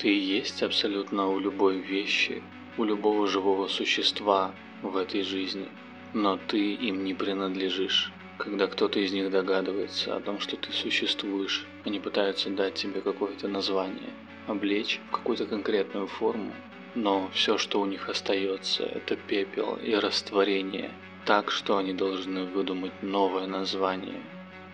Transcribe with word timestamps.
Ты 0.00 0.08
есть 0.08 0.62
абсолютно 0.62 1.28
у 1.28 1.38
любой 1.38 1.76
вещи, 1.76 2.42
у 2.78 2.84
любого 2.84 3.26
живого 3.26 3.68
существа 3.68 4.54
в 4.80 4.96
этой 4.96 5.22
жизни, 5.22 5.68
но 6.14 6.38
ты 6.38 6.72
им 6.72 7.04
не 7.04 7.12
принадлежишь. 7.12 8.10
Когда 8.38 8.66
кто-то 8.66 8.98
из 8.98 9.12
них 9.12 9.30
догадывается 9.30 10.16
о 10.16 10.20
том, 10.20 10.40
что 10.40 10.56
ты 10.56 10.72
существуешь, 10.72 11.66
они 11.84 12.00
пытаются 12.00 12.48
дать 12.48 12.76
тебе 12.76 13.02
какое-то 13.02 13.46
название, 13.46 14.08
облечь 14.46 15.00
в 15.08 15.16
какую-то 15.16 15.44
конкретную 15.44 16.06
форму, 16.06 16.54
но 16.94 17.28
все, 17.34 17.58
что 17.58 17.78
у 17.78 17.84
них 17.84 18.08
остается, 18.08 18.84
это 18.84 19.16
пепел 19.16 19.76
и 19.84 19.94
растворение, 19.94 20.92
так 21.26 21.50
что 21.50 21.76
они 21.76 21.92
должны 21.92 22.44
выдумать 22.44 23.02
новое 23.02 23.46
название, 23.46 24.22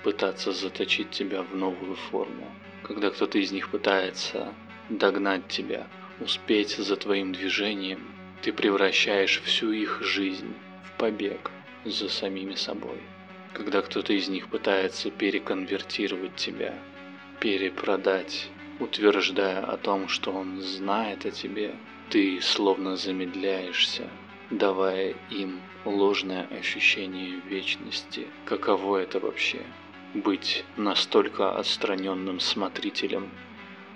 пытаться 0.05 0.53
заточить 0.53 1.11
тебя 1.11 1.43
в 1.43 1.57
новую 1.57 1.97
форму. 1.97 2.47
Когда 2.85 3.11
кто-то 3.11 3.39
из 3.39 3.51
них 3.51 3.71
пытается 3.71 4.55
догнать 4.89 5.49
тебя, 5.49 5.87
успеть 6.21 6.77
за 6.77 6.97
твоим 6.97 7.33
движением, 7.33 8.01
ты 8.43 8.53
превращаешь 8.53 9.41
всю 9.43 9.73
их 9.73 10.03
жизнь 10.03 10.55
в 10.85 10.99
побег 10.99 11.51
за 11.85 12.09
самими 12.09 12.55
собой. 12.55 13.01
Когда 13.53 13.83
кто-то 13.83 14.13
из 14.13 14.29
них 14.29 14.49
пытается 14.49 15.11
переконвертировать 15.11 16.37
тебя, 16.37 16.75
перепродать, 17.41 18.49
утверждая 18.81 19.61
о 19.61 19.77
том, 19.77 20.09
что 20.09 20.33
он 20.33 20.61
знает 20.61 21.25
о 21.25 21.31
тебе, 21.31 21.75
ты 22.11 22.41
словно 22.41 22.97
замедляешься, 22.97 24.09
давая 24.51 25.15
им 25.31 25.61
ложное 25.85 26.47
ощущение 26.51 27.41
вечности. 27.49 28.27
Каково 28.45 28.99
это 28.99 29.19
вообще? 29.19 29.63
Быть 30.15 30.65
настолько 30.77 31.57
отстраненным 31.57 32.41
смотрителем 32.41 33.31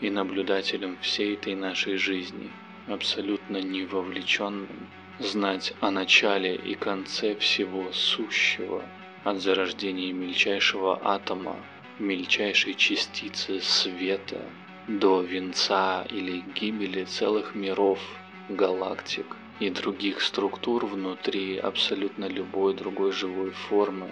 и 0.01 0.11
наблюдателем 0.11 0.99
всей 1.01 1.35
этой 1.35 1.55
нашей 1.55 1.97
жизни, 1.97 2.51
абсолютно 2.87 3.59
не 3.59 3.85
вовлеченным, 3.85 4.89
знать 5.19 5.75
о 5.81 5.91
начале 5.91 6.57
и 6.57 6.75
конце 6.75 7.35
всего 7.37 7.93
сущего, 7.93 8.83
от 9.25 9.41
зарождения 9.41 10.13
мельчайшего 10.13 10.99
атома, 11.03 11.57
мельчайшей 11.99 12.75
частицы 12.75 13.61
света, 13.61 14.41
до 14.89 15.21
венца 15.21 16.07
или 16.09 16.43
гибели 16.55 17.05
целых 17.05 17.55
миров, 17.55 18.01
галактик 18.49 19.37
и 19.61 19.69
других 19.69 20.23
структур 20.23 20.87
внутри 20.87 21.59
абсолютно 21.59 22.25
любой 22.25 22.75
другой 22.75 23.13
живой 23.13 23.51
формы, 23.51 24.09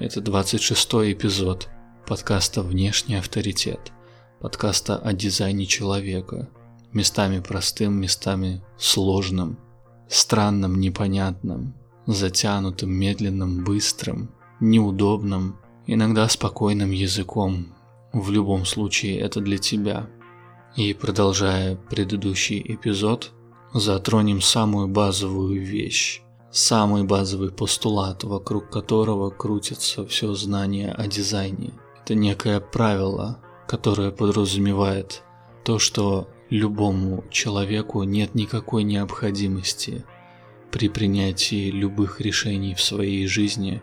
Это 0.00 0.20
26-й 0.20 1.12
эпизод 1.12 1.68
подкаста 2.06 2.62
«Внешний 2.62 3.16
авторитет», 3.16 3.90
подкаста 4.38 4.96
о 4.96 5.12
дизайне 5.12 5.66
человека, 5.66 6.48
местами 6.92 7.40
простым, 7.40 8.00
местами 8.00 8.62
сложным, 8.78 9.58
странным, 10.08 10.78
непонятным, 10.78 11.74
затянутым, 12.06 12.92
медленным, 12.92 13.64
быстрым, 13.64 14.30
неудобным, 14.60 15.58
иногда 15.88 16.28
спокойным 16.28 16.92
языком. 16.92 17.74
В 18.12 18.30
любом 18.30 18.66
случае 18.66 19.18
это 19.18 19.40
для 19.40 19.58
тебя. 19.58 20.08
И 20.76 20.94
продолжая 20.94 21.74
предыдущий 21.74 22.62
эпизод, 22.64 23.32
затронем 23.74 24.42
самую 24.42 24.86
базовую 24.86 25.60
вещь 25.60 26.22
самый 26.50 27.04
базовый 27.04 27.50
постулат, 27.50 28.24
вокруг 28.24 28.70
которого 28.70 29.30
крутится 29.30 30.06
все 30.06 30.34
знание 30.34 30.92
о 30.92 31.06
дизайне. 31.06 31.72
Это 32.02 32.14
некое 32.14 32.60
правило, 32.60 33.38
которое 33.66 34.10
подразумевает 34.10 35.22
то, 35.64 35.78
что 35.78 36.28
любому 36.50 37.24
человеку 37.30 38.02
нет 38.04 38.34
никакой 38.34 38.82
необходимости 38.82 40.04
при 40.70 40.88
принятии 40.88 41.70
любых 41.70 42.20
решений 42.20 42.74
в 42.74 42.80
своей 42.80 43.26
жизни 43.26 43.82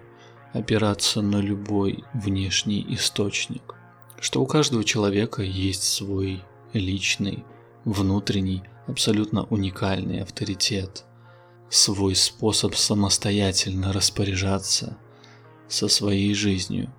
опираться 0.53 1.21
на 1.21 1.37
любой 1.37 2.03
внешний 2.13 2.85
источник. 2.89 3.75
Что 4.19 4.41
у 4.41 4.47
каждого 4.47 4.83
человека 4.83 5.43
есть 5.43 5.83
свой 5.83 6.41
личный, 6.73 7.43
внутренний, 7.83 8.63
абсолютно 8.87 9.43
уникальный 9.43 10.21
авторитет– 10.21 11.04
свой 11.69 12.15
способ 12.15 12.75
самостоятельно 12.75 13.93
распоряжаться 13.93 14.97
со 15.67 15.87
своей 15.87 16.33
жизнью. 16.33 16.93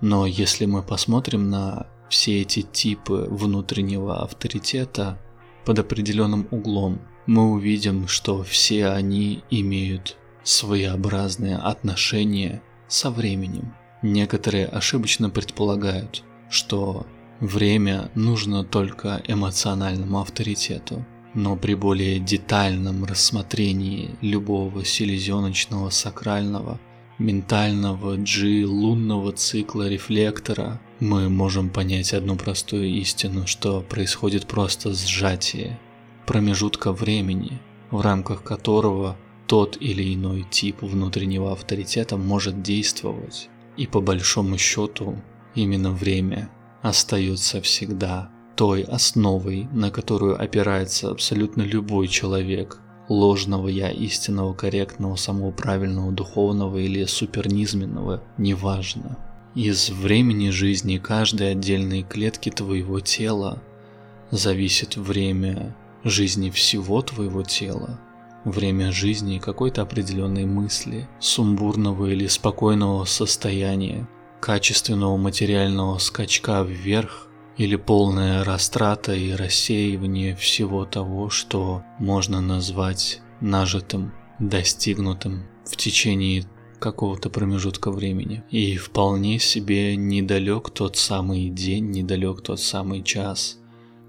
Но 0.00 0.26
если 0.26 0.66
мы 0.66 0.82
посмотрим 0.82 1.50
на 1.50 1.88
все 2.08 2.42
эти 2.42 2.62
типы 2.62 3.26
внутреннего 3.28 4.22
авторитета 4.22 5.18
под 5.64 5.80
определенным 5.80 6.46
углом, 6.50 7.00
мы 7.26 7.50
увидим, 7.50 8.06
что 8.06 8.44
все 8.44 8.88
они 8.88 9.42
имеют 9.50 10.16
своеобразные 10.44 11.56
отношения 11.56 12.62
со 12.86 13.10
временем. 13.10 13.74
Некоторые 14.02 14.66
ошибочно 14.66 15.28
предполагают, 15.28 16.22
что 16.48 17.06
время 17.40 18.10
нужно 18.14 18.62
только 18.62 19.20
эмоциональному 19.26 20.20
авторитету 20.20 21.04
но 21.36 21.54
при 21.54 21.74
более 21.74 22.18
детальном 22.18 23.04
рассмотрении 23.04 24.16
любого 24.22 24.86
селезеночного 24.86 25.90
сакрального, 25.90 26.80
ментального 27.18 28.16
G 28.16 28.64
лунного 28.64 29.32
цикла 29.32 29.86
рефлектора, 29.86 30.80
мы 30.98 31.28
можем 31.28 31.68
понять 31.68 32.14
одну 32.14 32.36
простую 32.36 32.88
истину, 32.88 33.46
что 33.46 33.82
происходит 33.82 34.46
просто 34.46 34.94
сжатие 34.94 35.78
промежутка 36.24 36.92
времени, 36.92 37.60
в 37.90 38.00
рамках 38.00 38.42
которого 38.42 39.18
тот 39.46 39.76
или 39.78 40.14
иной 40.14 40.46
тип 40.50 40.80
внутреннего 40.80 41.52
авторитета 41.52 42.16
может 42.16 42.62
действовать. 42.62 43.50
И 43.76 43.86
по 43.86 44.00
большому 44.00 44.56
счету 44.56 45.22
именно 45.54 45.90
время 45.92 46.50
остается 46.80 47.60
всегда 47.60 48.30
той 48.56 48.82
основой, 48.82 49.68
на 49.72 49.90
которую 49.90 50.42
опирается 50.42 51.10
абсолютно 51.10 51.62
любой 51.62 52.08
человек, 52.08 52.80
ложного 53.08 53.68
я, 53.68 53.90
истинного, 53.90 54.54
корректного, 54.54 55.16
самого 55.16 55.52
правильного, 55.52 56.10
духовного 56.10 56.78
или 56.78 57.04
супернизменного, 57.04 58.22
неважно. 58.38 59.18
Из 59.54 59.90
времени 59.90 60.50
жизни 60.50 60.98
каждой 60.98 61.52
отдельной 61.52 62.02
клетки 62.02 62.50
твоего 62.50 63.00
тела 63.00 63.62
зависит 64.30 64.96
время 64.96 65.76
жизни 66.02 66.50
всего 66.50 67.02
твоего 67.02 67.42
тела, 67.42 68.00
время 68.44 68.90
жизни 68.90 69.38
какой-то 69.38 69.82
определенной 69.82 70.46
мысли, 70.46 71.08
сумбурного 71.20 72.06
или 72.06 72.26
спокойного 72.26 73.04
состояния, 73.04 74.08
качественного 74.40 75.16
материального 75.16 75.98
скачка 75.98 76.62
вверх 76.62 77.25
или 77.56 77.76
полная 77.76 78.44
растрата 78.44 79.14
и 79.14 79.32
рассеивание 79.32 80.34
всего 80.36 80.84
того, 80.84 81.30
что 81.30 81.82
можно 81.98 82.40
назвать 82.40 83.20
нажитым, 83.40 84.12
достигнутым 84.38 85.44
в 85.64 85.76
течение 85.76 86.44
какого-то 86.78 87.30
промежутка 87.30 87.90
времени. 87.90 88.44
И 88.50 88.76
вполне 88.76 89.38
себе 89.38 89.96
недалек 89.96 90.70
тот 90.70 90.96
самый 90.96 91.48
день, 91.48 91.90
недалек 91.90 92.42
тот 92.42 92.60
самый 92.60 93.02
час, 93.02 93.58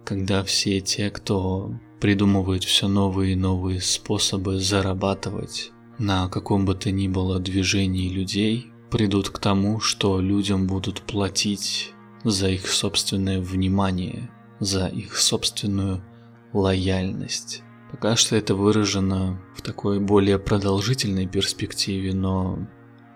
когда 0.03 0.43
все 0.43 0.81
те, 0.81 1.09
кто 1.09 1.73
придумывает 2.01 2.63
все 2.63 2.87
новые 2.87 3.33
и 3.33 3.35
новые 3.35 3.81
способы 3.81 4.59
зарабатывать 4.59 5.71
на 5.97 6.29
каком 6.29 6.65
бы 6.65 6.75
то 6.75 6.91
ни 6.91 7.07
было 7.07 7.39
движении 7.39 8.09
людей, 8.09 8.67
придут 8.91 9.29
к 9.29 9.39
тому, 9.39 9.79
что 9.79 10.19
людям 10.21 10.67
будут 10.67 11.01
платить 11.01 11.93
за 12.29 12.49
их 12.49 12.67
собственное 12.67 13.39
внимание, 13.39 14.29
за 14.59 14.87
их 14.87 15.17
собственную 15.17 16.03
лояльность. 16.53 17.63
Пока 17.91 18.15
что 18.15 18.35
это 18.35 18.53
выражено 18.53 19.41
в 19.55 19.61
такой 19.61 19.99
более 19.99 20.39
продолжительной 20.39 21.25
перспективе, 21.27 22.13
но 22.13 22.67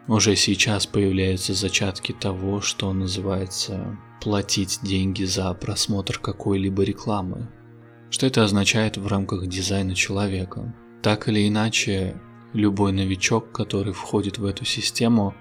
уже 0.08 0.36
сейчас 0.36 0.88
появляются 0.88 1.54
зачатки 1.54 2.14
того, 2.14 2.62
что 2.62 2.92
называется 2.94 3.98
платить 4.22 4.80
деньги 4.82 5.24
за 5.24 5.54
просмотр 5.54 6.20
какой-либо 6.20 6.84
рекламы. 6.84 7.50
Что 8.10 8.28
это 8.28 8.44
означает 8.44 8.98
в 8.98 9.08
рамках 9.08 9.48
дизайна 9.48 9.96
человека? 9.96 10.74
Так 11.02 11.28
или 11.28 11.48
иначе, 11.48 12.22
любой 12.54 12.92
новичок, 12.92 13.52
который 13.52 13.94
входит 13.94 14.38
в 14.38 14.46
эту 14.46 14.66
систему, 14.66 15.34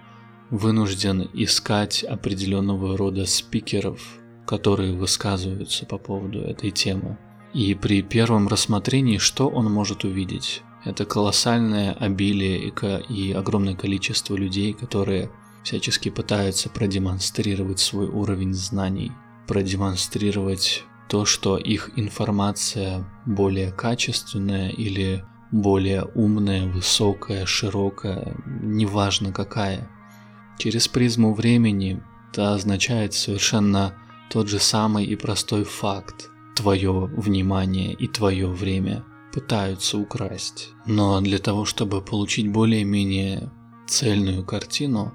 вынужден 0.51 1.29
искать 1.33 2.03
определенного 2.03 2.97
рода 2.97 3.27
спикеров, 3.27 4.01
которые 4.47 4.95
высказываются 4.95 5.87
по 5.87 5.99
поводу 5.99 6.41
этой 6.41 6.71
темы. 6.71 7.19
И 7.55 7.75
при 7.75 8.03
первом 8.03 8.49
рассмотрении 8.49 9.19
что 9.19 9.49
он 9.49 9.71
может 9.73 10.05
увидеть? 10.05 10.63
Это 10.85 11.05
колоссальное 11.05 11.93
обилие 11.93 12.73
и, 13.09 13.33
огромное 13.33 13.75
количество 13.75 14.35
людей, 14.35 14.73
которые 14.73 15.31
всячески 15.63 16.09
пытаются 16.09 16.71
продемонстрировать 16.71 17.81
свой 17.81 18.07
уровень 18.07 18.55
знаний, 18.55 19.13
продемонстрировать 19.47 20.85
то, 21.09 21.25
что 21.25 21.59
их 21.59 21.91
информация 21.97 23.05
более 23.27 23.73
качественная 23.73 24.71
или 24.71 25.25
более 25.51 26.05
умная, 26.15 26.67
высокая, 26.67 27.45
широкая, 27.45 28.37
неважно 28.47 29.33
какая. 29.33 29.91
Через 30.59 30.89
призму 30.89 31.35
времени 31.35 32.03
это 32.31 32.55
означает 32.55 33.13
совершенно 33.13 33.95
тот 34.31 34.49
же 34.49 34.61
самый 34.61 35.05
и 35.05 35.17
простой 35.17 35.65
факт. 35.65 36.31
Твое 36.55 36.93
внимание 36.93 37.93
и 37.95 38.07
твое 38.07 38.47
время 38.47 39.05
пытаются 39.33 39.99
украсть. 39.99 40.71
Но 40.87 41.21
для 41.21 41.39
того, 41.39 41.65
чтобы 41.65 42.03
получить 42.03 42.53
более-менее 42.53 43.51
цельную 43.89 44.45
картину, 44.45 45.13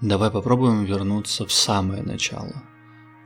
давай 0.00 0.30
попробуем 0.30 0.84
вернуться 0.84 1.46
в 1.46 1.52
самое 1.52 2.02
начало. 2.02 2.62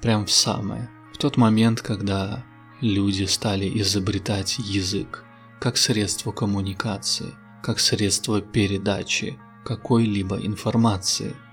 Прям 0.02 0.26
в 0.26 0.30
самое. 0.30 0.90
В 1.14 1.18
тот 1.18 1.36
момент, 1.36 1.80
когда 1.80 2.44
люди 2.80 3.24
стали 3.24 3.70
изобретать 3.80 4.58
язык 4.58 5.24
как 5.60 5.76
средство 5.76 6.32
коммуникации, 6.32 7.34
как 7.62 7.80
средство 7.80 8.40
передачи 8.42 9.38
какой-либо 9.64 10.36
информации– 10.44 11.34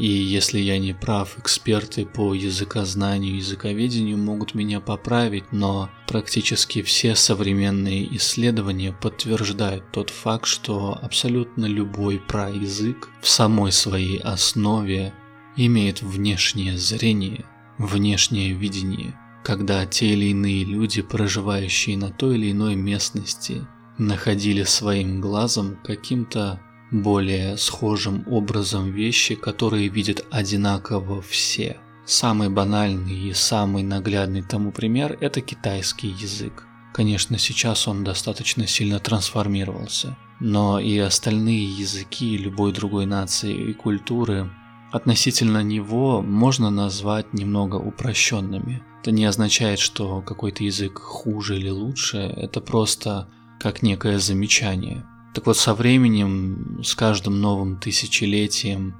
и 0.00 0.06
если 0.06 0.58
я 0.58 0.78
не 0.78 0.94
прав, 0.94 1.38
эксперты 1.38 2.06
по 2.06 2.32
языкознанию 2.32 3.34
и 3.34 3.36
языковедению 3.36 4.16
могут 4.16 4.54
меня 4.54 4.80
поправить, 4.80 5.52
но 5.52 5.90
практически 6.08 6.80
все 6.80 7.14
современные 7.14 8.16
исследования 8.16 8.96
подтверждают 8.98 9.92
тот 9.92 10.08
факт, 10.08 10.46
что 10.46 10.98
абсолютно 11.02 11.66
любой 11.66 12.18
праязык 12.18 13.10
в 13.20 13.28
самой 13.28 13.72
своей 13.72 14.16
основе 14.20 15.12
имеет 15.56 16.00
внешнее 16.00 16.78
зрение, 16.78 17.44
внешнее 17.76 18.54
видение, 18.54 19.14
когда 19.44 19.84
те 19.84 20.14
или 20.14 20.30
иные 20.30 20.64
люди, 20.64 21.02
проживающие 21.02 21.98
на 21.98 22.08
той 22.08 22.36
или 22.36 22.52
иной 22.52 22.74
местности, 22.74 23.66
находили 23.98 24.62
своим 24.62 25.20
глазом 25.20 25.78
каким-то 25.84 26.58
более 26.90 27.56
схожим 27.56 28.24
образом 28.26 28.90
вещи, 28.90 29.34
которые 29.34 29.88
видят 29.88 30.24
одинаково 30.30 31.22
все. 31.22 31.78
Самый 32.04 32.48
банальный 32.48 33.28
и 33.28 33.32
самый 33.32 33.82
наглядный 33.82 34.42
тому 34.42 34.72
пример– 34.72 35.16
это 35.20 35.40
китайский 35.40 36.08
язык. 36.08 36.66
Конечно, 36.92 37.38
сейчас 37.38 37.86
он 37.86 38.02
достаточно 38.02 38.66
сильно 38.66 38.98
трансформировался, 38.98 40.16
но 40.40 40.80
и 40.80 40.98
остальные 40.98 41.64
языки 41.64 42.36
любой 42.36 42.72
другой 42.72 43.06
нации 43.06 43.54
и 43.54 43.72
культуры 43.72 44.50
относительно 44.90 45.62
него 45.62 46.20
можно 46.20 46.70
назвать 46.70 47.32
немного 47.32 47.76
упрощенными. 47.76 48.82
Это 49.00 49.12
не 49.12 49.24
означает, 49.24 49.78
что 49.78 50.20
какой-то 50.20 50.64
язык 50.64 50.98
хуже 50.98 51.58
или 51.58 51.70
лучше, 51.70 52.18
это 52.18 52.60
просто 52.60 53.28
как 53.60 53.82
некое 53.82 54.18
замечание. 54.18 55.06
Так 55.32 55.46
вот, 55.46 55.56
со 55.56 55.74
временем, 55.74 56.80
с 56.82 56.94
каждым 56.94 57.40
новым 57.40 57.78
тысячелетием, 57.78 58.94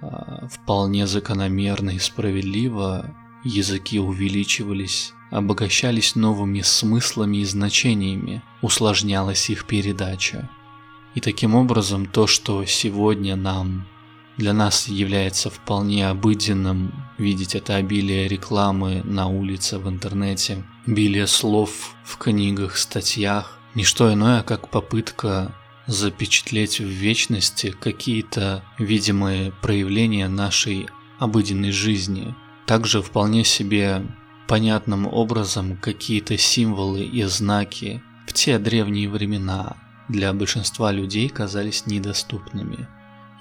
а, 0.00 0.46
вполне 0.48 1.06
закономерно 1.06 1.90
и 1.90 1.98
справедливо 1.98 3.14
языки 3.44 3.98
увеличивались, 3.98 5.12
обогащались 5.30 6.14
новыми 6.14 6.60
смыслами 6.62 7.38
и 7.38 7.44
значениями, 7.44 8.42
усложнялась 8.62 9.50
их 9.50 9.66
передача. 9.66 10.48
И 11.14 11.20
таким 11.20 11.54
образом 11.54 12.06
то, 12.06 12.26
что 12.26 12.64
сегодня 12.64 13.36
нам 13.36 13.86
для 14.36 14.52
нас 14.52 14.88
является 14.88 15.48
вполне 15.50 16.08
обыденным 16.08 16.92
видеть 17.16 17.54
это 17.54 17.76
обилие 17.76 18.28
рекламы 18.28 19.02
на 19.04 19.26
улице, 19.28 19.78
в 19.78 19.88
интернете, 19.88 20.62
обилие 20.86 21.26
слов 21.26 21.94
в 22.04 22.18
книгах, 22.18 22.76
статьях, 22.76 23.58
не 23.74 23.84
что 23.84 24.12
иное, 24.12 24.42
как 24.42 24.68
попытка 24.68 25.54
запечатлеть 25.86 26.80
в 26.80 26.86
вечности 26.86 27.70
какие-то 27.70 28.64
видимые 28.78 29.52
проявления 29.62 30.28
нашей 30.28 30.88
обыденной 31.18 31.70
жизни. 31.70 32.34
Также 32.66 33.02
вполне 33.02 33.44
себе 33.44 34.02
понятным 34.48 35.06
образом 35.06 35.76
какие-то 35.76 36.36
символы 36.36 37.02
и 37.02 37.22
знаки 37.24 38.02
в 38.26 38.32
те 38.32 38.58
древние 38.58 39.08
времена 39.08 39.76
для 40.08 40.32
большинства 40.32 40.92
людей 40.92 41.28
казались 41.28 41.86
недоступными. 41.86 42.88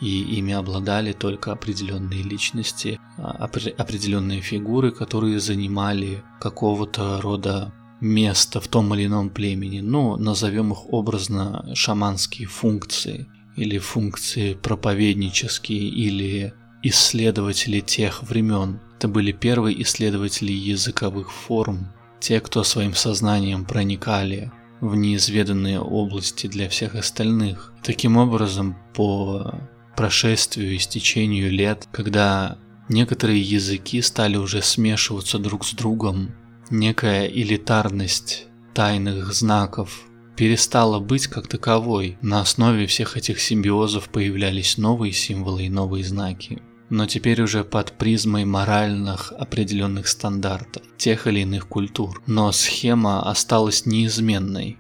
И 0.01 0.21
ими 0.37 0.53
обладали 0.53 1.13
только 1.13 1.53
определенные 1.53 2.21
личности, 2.21 2.99
а, 3.17 3.31
определенные 3.77 4.41
фигуры, 4.41 4.91
которые 4.91 5.39
занимали 5.39 6.23
какого-то 6.41 7.21
рода 7.21 7.73
место 8.01 8.59
в 8.61 8.67
том 8.67 8.93
или 8.93 9.05
ином 9.05 9.29
племени, 9.29 9.79
ну, 9.79 10.17
назовем 10.17 10.71
их 10.71 10.93
образно 10.93 11.71
шаманские 11.75 12.47
функции, 12.47 13.27
или 13.55 13.77
функции 13.77 14.53
проповеднические, 14.53 15.87
или 15.87 16.53
исследователи 16.83 17.79
тех 17.79 18.23
времен. 18.23 18.79
Это 18.97 19.07
были 19.07 19.31
первые 19.31 19.81
исследователи 19.81 20.51
языковых 20.51 21.31
форм, 21.31 21.91
те, 22.19 22.39
кто 22.39 22.63
своим 22.63 22.93
сознанием 22.93 23.65
проникали 23.65 24.51
в 24.81 24.95
неизведанные 24.95 25.79
области 25.79 26.47
для 26.47 26.69
всех 26.69 26.95
остальных. 26.95 27.73
Таким 27.83 28.17
образом, 28.17 28.77
по 28.93 29.55
прошествию 29.95 30.75
и 30.75 30.79
стечению 30.79 31.51
лет, 31.51 31.87
когда 31.91 32.57
некоторые 32.89 33.41
языки 33.41 34.01
стали 34.01 34.37
уже 34.37 34.61
смешиваться 34.61 35.39
друг 35.39 35.65
с 35.65 35.73
другом, 35.73 36.35
некая 36.69 37.25
элитарность 37.27 38.47
тайных 38.73 39.33
знаков 39.33 40.05
перестала 40.35 40.99
быть 40.99 41.27
как 41.27 41.47
таковой. 41.47 42.17
На 42.21 42.41
основе 42.41 42.87
всех 42.87 43.17
этих 43.17 43.39
симбиозов 43.39 44.09
появлялись 44.09 44.77
новые 44.77 45.13
символы 45.13 45.65
и 45.65 45.69
новые 45.69 46.03
знаки. 46.03 46.61
Но 46.89 47.07
теперь 47.07 47.41
уже 47.41 47.63
под 47.63 47.93
призмой 47.93 48.45
моральных 48.45 49.31
определенных 49.31 50.07
стандартов 50.07 50.83
тех 50.97 51.25
или 51.25 51.39
иных 51.39 51.67
культур. 51.67 52.21
Но 52.27 52.51
схема 52.51 53.27
осталась 53.29 53.85
неизменной. 53.85 54.77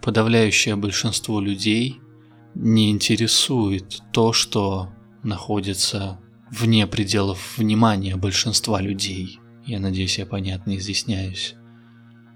Подавляющее 0.00 0.76
большинство 0.76 1.40
людей 1.40 2.00
не 2.54 2.90
интересует 2.90 4.00
то, 4.12 4.32
что 4.32 4.88
находится 5.22 6.18
вне 6.50 6.86
пределов 6.86 7.58
внимания 7.58 8.16
большинства 8.16 8.80
людей. 8.80 9.38
Я 9.66 9.80
надеюсь, 9.80 10.18
я 10.18 10.26
понятно 10.26 10.76
изъясняюсь. 10.76 11.54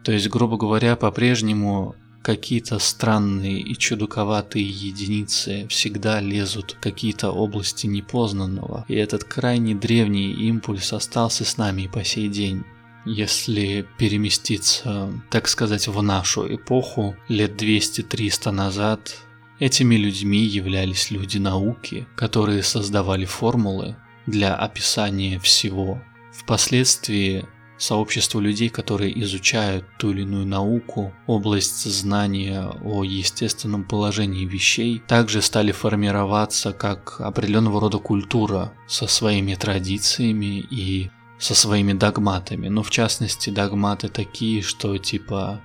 То 0.05 0.13
есть, 0.13 0.29
грубо 0.29 0.57
говоря, 0.57 0.95
по-прежнему 0.97 1.97
какие-то 2.23 2.81
странные 2.81 3.61
и 3.61 3.77
чудаковатые 3.77 4.69
единицы 4.69 5.67
всегда 5.69 6.21
лезут 6.21 6.73
в 6.73 6.81
какие-то 6.81 7.31
области 7.31 7.87
непознанного, 7.87 8.85
и 8.89 8.95
этот 8.95 9.23
крайне 9.23 9.77
древний 9.77 10.33
импульс 10.33 10.93
остался 10.93 11.45
с 11.45 11.57
нами 11.57 11.83
и 11.83 11.89
по 11.89 12.03
сей 12.03 12.29
день. 12.29 12.65
Если 13.05 13.87
переместиться, 13.97 15.13
так 15.31 15.47
сказать, 15.47 15.87
в 15.87 16.03
нашу 16.03 16.53
эпоху, 16.53 17.15
лет 17.29 17.63
200-300 17.63 18.51
назад, 18.51 19.19
этими 19.61 19.95
людьми 19.95 20.45
являлись 20.45 21.13
люди 21.13 21.39
науки, 21.39 22.09
которые 22.17 22.65
создавали 22.65 23.25
формулы 23.25 23.95
для 24.27 24.57
описания 24.57 25.39
всего, 25.39 26.03
Впоследствии 26.39 27.47
сообщество 27.79 28.41
людей, 28.41 28.69
которые 28.69 29.19
изучают 29.23 29.85
ту 29.99 30.13
или 30.13 30.23
иную 30.23 30.47
науку, 30.47 31.13
область 31.27 31.85
знания 31.85 32.71
о 32.83 33.05
естественном 33.05 33.85
положении 33.85 34.45
вещей, 34.45 35.03
также 35.07 35.43
стали 35.43 35.73
формироваться 35.73 36.73
как 36.73 37.21
определенного 37.21 37.81
рода 37.81 37.99
культура 37.99 38.73
со 38.87 39.07
своими 39.07 39.55
традициями 39.55 40.61
и 40.71 41.11
со 41.39 41.55
своими 41.55 41.93
догматами. 41.93 42.69
Но 42.69 42.83
в 42.83 42.91
частности 42.91 43.51
догматы 43.51 44.09
такие, 44.09 44.63
что 44.63 44.97
типа 44.99 45.61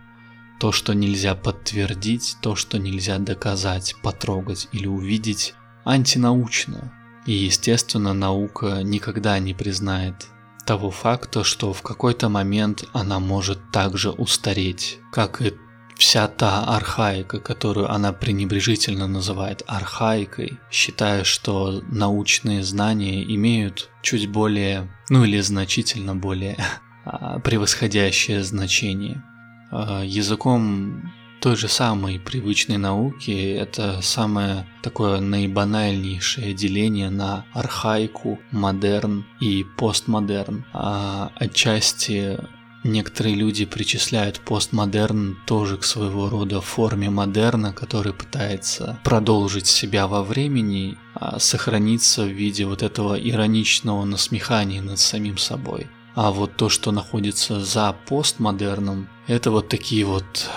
то, 0.60 0.72
что 0.72 0.94
нельзя 0.94 1.36
подтвердить, 1.36 2.38
то, 2.42 2.56
что 2.56 2.78
нельзя 2.78 3.18
доказать, 3.18 3.96
потрогать 4.04 4.68
или 4.72 4.88
увидеть, 4.88 5.54
антинаучно. 5.86 6.94
И 7.26 7.34
естественно 7.34 8.14
наука 8.14 8.82
никогда 8.84 9.40
не 9.40 9.54
признает 9.54 10.28
того 10.72 10.90
факта, 10.90 11.44
что 11.44 11.74
в 11.74 11.82
какой-то 11.82 12.30
момент 12.30 12.86
она 12.94 13.20
может 13.20 13.72
также 13.72 14.10
устареть, 14.10 15.00
как 15.12 15.42
и 15.42 15.54
вся 15.98 16.30
та 16.30 16.64
архаика, 16.64 17.42
которую 17.42 17.92
она 17.92 18.14
пренебрежительно 18.14 19.06
называет 19.06 19.64
архаикой, 19.68 20.60
считая, 20.72 21.26
что 21.26 21.82
научные 21.90 22.64
знания 22.64 23.22
имеют 23.22 23.90
чуть 24.02 24.30
более, 24.30 24.90
ну 25.10 25.26
или 25.26 25.42
значительно 25.42 26.16
более 26.16 26.56
а, 27.06 27.40
превосходящее 27.40 28.42
значение. 28.42 29.22
А, 29.72 30.04
языком 30.06 31.12
той 31.42 31.56
же 31.56 31.68
самой 31.68 32.20
привычной 32.20 32.78
науки. 32.78 33.32
Это 33.32 34.02
самое 34.02 34.68
такое 34.84 35.20
наибанальнейшее 35.20 36.54
деление 36.54 37.10
на 37.10 37.46
архаику, 37.54 38.40
модерн 38.52 39.26
и 39.42 39.66
постмодерн. 39.78 40.66
А 40.74 41.32
отчасти 41.36 42.40
Некоторые 42.84 43.36
люди 43.36 43.66
причисляют 43.66 44.40
постмодерн 44.40 45.38
тоже 45.46 45.78
к 45.78 45.84
своего 45.84 46.30
рода 46.30 46.62
форме 46.62 47.12
модерна, 47.12 47.74
который 47.74 48.12
пытается 48.12 49.00
продолжить 49.04 49.68
себя 49.68 50.08
во 50.08 50.24
времени, 50.24 50.98
а 51.14 51.38
сохраниться 51.38 52.24
в 52.24 52.30
виде 52.30 52.66
вот 52.66 52.82
этого 52.82 53.14
ироничного 53.14 54.04
насмехания 54.04 54.82
над 54.82 54.98
самим 54.98 55.38
собой. 55.38 55.92
А 56.16 56.32
вот 56.32 56.56
то, 56.56 56.70
что 56.70 56.92
находится 56.92 57.64
за 57.64 57.96
постмодерном, 58.08 59.08
это 59.28 59.52
вот 59.52 59.70
такие 59.70 60.04
вот 60.04 60.50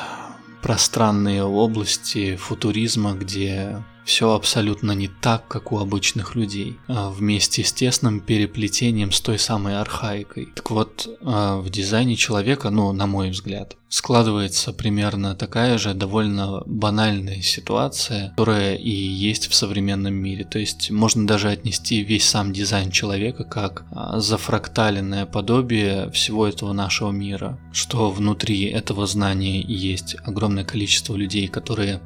пространные 0.64 1.44
области 1.44 2.36
футуризма, 2.36 3.12
где 3.12 3.84
все 4.04 4.32
абсолютно 4.32 4.92
не 4.92 5.08
так, 5.08 5.48
как 5.48 5.72
у 5.72 5.78
обычных 5.78 6.34
людей, 6.34 6.76
а 6.88 7.10
вместе 7.10 7.64
с 7.64 7.72
тесным 7.72 8.20
переплетением 8.20 9.12
с 9.12 9.20
той 9.20 9.38
самой 9.38 9.80
архаикой. 9.80 10.48
Так 10.54 10.70
вот, 10.70 11.08
а, 11.22 11.58
в 11.58 11.70
дизайне 11.70 12.16
человека, 12.16 12.70
ну, 12.70 12.92
на 12.92 13.06
мой 13.06 13.30
взгляд, 13.30 13.76
складывается 13.88 14.72
примерно 14.72 15.36
такая 15.36 15.78
же 15.78 15.94
довольно 15.94 16.62
банальная 16.66 17.40
ситуация, 17.42 18.30
которая 18.30 18.74
и 18.74 18.90
есть 18.90 19.48
в 19.48 19.54
современном 19.54 20.14
мире. 20.14 20.44
То 20.44 20.58
есть 20.58 20.90
можно 20.90 21.26
даже 21.26 21.48
отнести 21.48 22.02
весь 22.02 22.28
сам 22.28 22.52
дизайн 22.52 22.90
человека 22.90 23.44
как 23.44 23.86
а, 23.92 24.18
зафракталенное 24.18 25.26
подобие 25.26 26.10
всего 26.10 26.46
этого 26.46 26.72
нашего 26.72 27.10
мира, 27.10 27.58
что 27.72 28.10
внутри 28.10 28.64
этого 28.64 29.06
знания 29.06 29.60
есть 29.60 30.16
огромное 30.24 30.64
количество 30.64 31.14
людей, 31.14 31.46
которые 31.46 32.00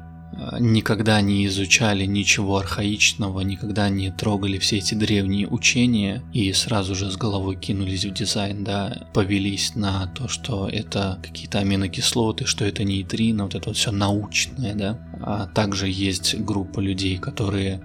никогда 0.59 1.21
не 1.21 1.45
изучали 1.47 2.05
ничего 2.05 2.57
архаичного, 2.57 3.41
никогда 3.41 3.89
не 3.89 4.11
трогали 4.11 4.57
все 4.57 4.77
эти 4.77 4.93
древние 4.93 5.47
учения 5.47 6.23
и 6.33 6.51
сразу 6.53 6.95
же 6.95 7.11
с 7.11 7.17
головой 7.17 7.55
кинулись 7.55 8.05
в 8.05 8.13
дизайн, 8.13 8.63
да, 8.63 9.07
повелись 9.13 9.75
на 9.75 10.07
то, 10.07 10.27
что 10.27 10.67
это 10.67 11.19
какие-то 11.21 11.59
аминокислоты, 11.59 12.45
что 12.45 12.65
это 12.65 12.83
нейтрино, 12.83 13.45
вот 13.45 13.55
это 13.55 13.69
вот 13.69 13.77
все 13.77 13.91
научное, 13.91 14.75
да. 14.75 14.99
А 15.21 15.47
также 15.47 15.89
есть 15.89 16.39
группа 16.39 16.79
людей, 16.79 17.17
которые 17.17 17.81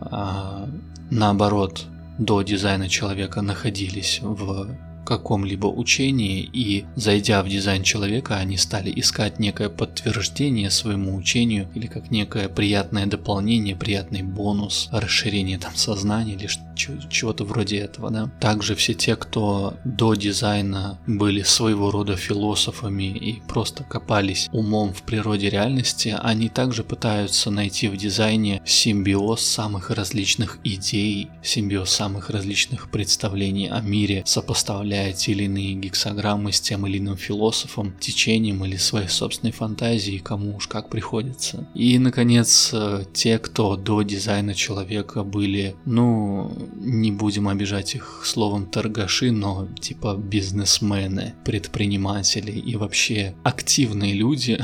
а, 0.00 0.68
наоборот 1.10 1.86
до 2.18 2.42
дизайна 2.42 2.88
человека 2.88 3.42
находились 3.42 4.20
в 4.20 4.68
каком-либо 5.08 5.66
учении, 5.66 6.42
и 6.52 6.84
зайдя 6.94 7.42
в 7.42 7.48
дизайн 7.48 7.82
человека, 7.82 8.36
они 8.36 8.58
стали 8.58 8.92
искать 8.94 9.38
некое 9.38 9.70
подтверждение 9.70 10.70
своему 10.70 11.16
учению 11.16 11.68
или 11.74 11.86
как 11.86 12.10
некое 12.10 12.50
приятное 12.50 13.06
дополнение, 13.06 13.74
приятный 13.74 14.22
бонус, 14.22 14.88
расширение 14.92 15.58
там 15.58 15.74
сознания 15.74 16.34
или 16.34 16.48
чего-то 16.76 17.44
вроде 17.44 17.78
этого, 17.78 18.10
да. 18.10 18.30
Также 18.38 18.74
все 18.74 18.92
те, 18.92 19.16
кто 19.16 19.74
до 19.84 20.14
дизайна 20.14 20.98
были 21.06 21.42
своего 21.42 21.90
рода 21.90 22.14
философами 22.16 23.04
и 23.04 23.40
просто 23.48 23.84
копались 23.84 24.48
умом 24.52 24.92
в 24.92 25.02
природе 25.02 25.48
реальности, 25.48 26.14
они 26.20 26.50
также 26.50 26.84
пытаются 26.84 27.50
найти 27.50 27.88
в 27.88 27.96
дизайне 27.96 28.60
симбиоз 28.66 29.40
самых 29.40 29.90
различных 29.90 30.58
идей, 30.64 31.28
симбиоз 31.42 31.90
самых 31.90 32.28
различных 32.28 32.90
представлений 32.90 33.68
о 33.68 33.80
мире, 33.80 34.22
сопоставляя 34.26 34.97
определяя 34.98 35.12
те 35.12 35.32
или 35.32 35.44
иные 35.44 35.74
гексограммы 35.74 36.52
с 36.52 36.60
тем 36.60 36.86
или 36.86 36.98
иным 36.98 37.16
философом, 37.16 37.94
течением 38.00 38.64
или 38.64 38.76
своей 38.76 39.08
собственной 39.08 39.52
фантазией, 39.52 40.18
кому 40.18 40.56
уж 40.56 40.66
как 40.66 40.88
приходится. 40.88 41.66
И, 41.74 41.98
наконец, 41.98 42.70
э, 42.72 43.04
те, 43.12 43.38
кто 43.38 43.76
до 43.76 44.02
дизайна 44.02 44.54
человека 44.54 45.22
были, 45.24 45.74
ну, 45.84 46.52
не 46.76 47.12
будем 47.12 47.48
обижать 47.48 47.94
их 47.94 48.22
словом 48.24 48.66
торгаши, 48.66 49.30
но 49.30 49.68
типа 49.80 50.16
бизнесмены, 50.16 51.34
предприниматели 51.44 52.52
и 52.52 52.76
вообще 52.76 53.34
активные 53.44 54.14
люди, 54.14 54.58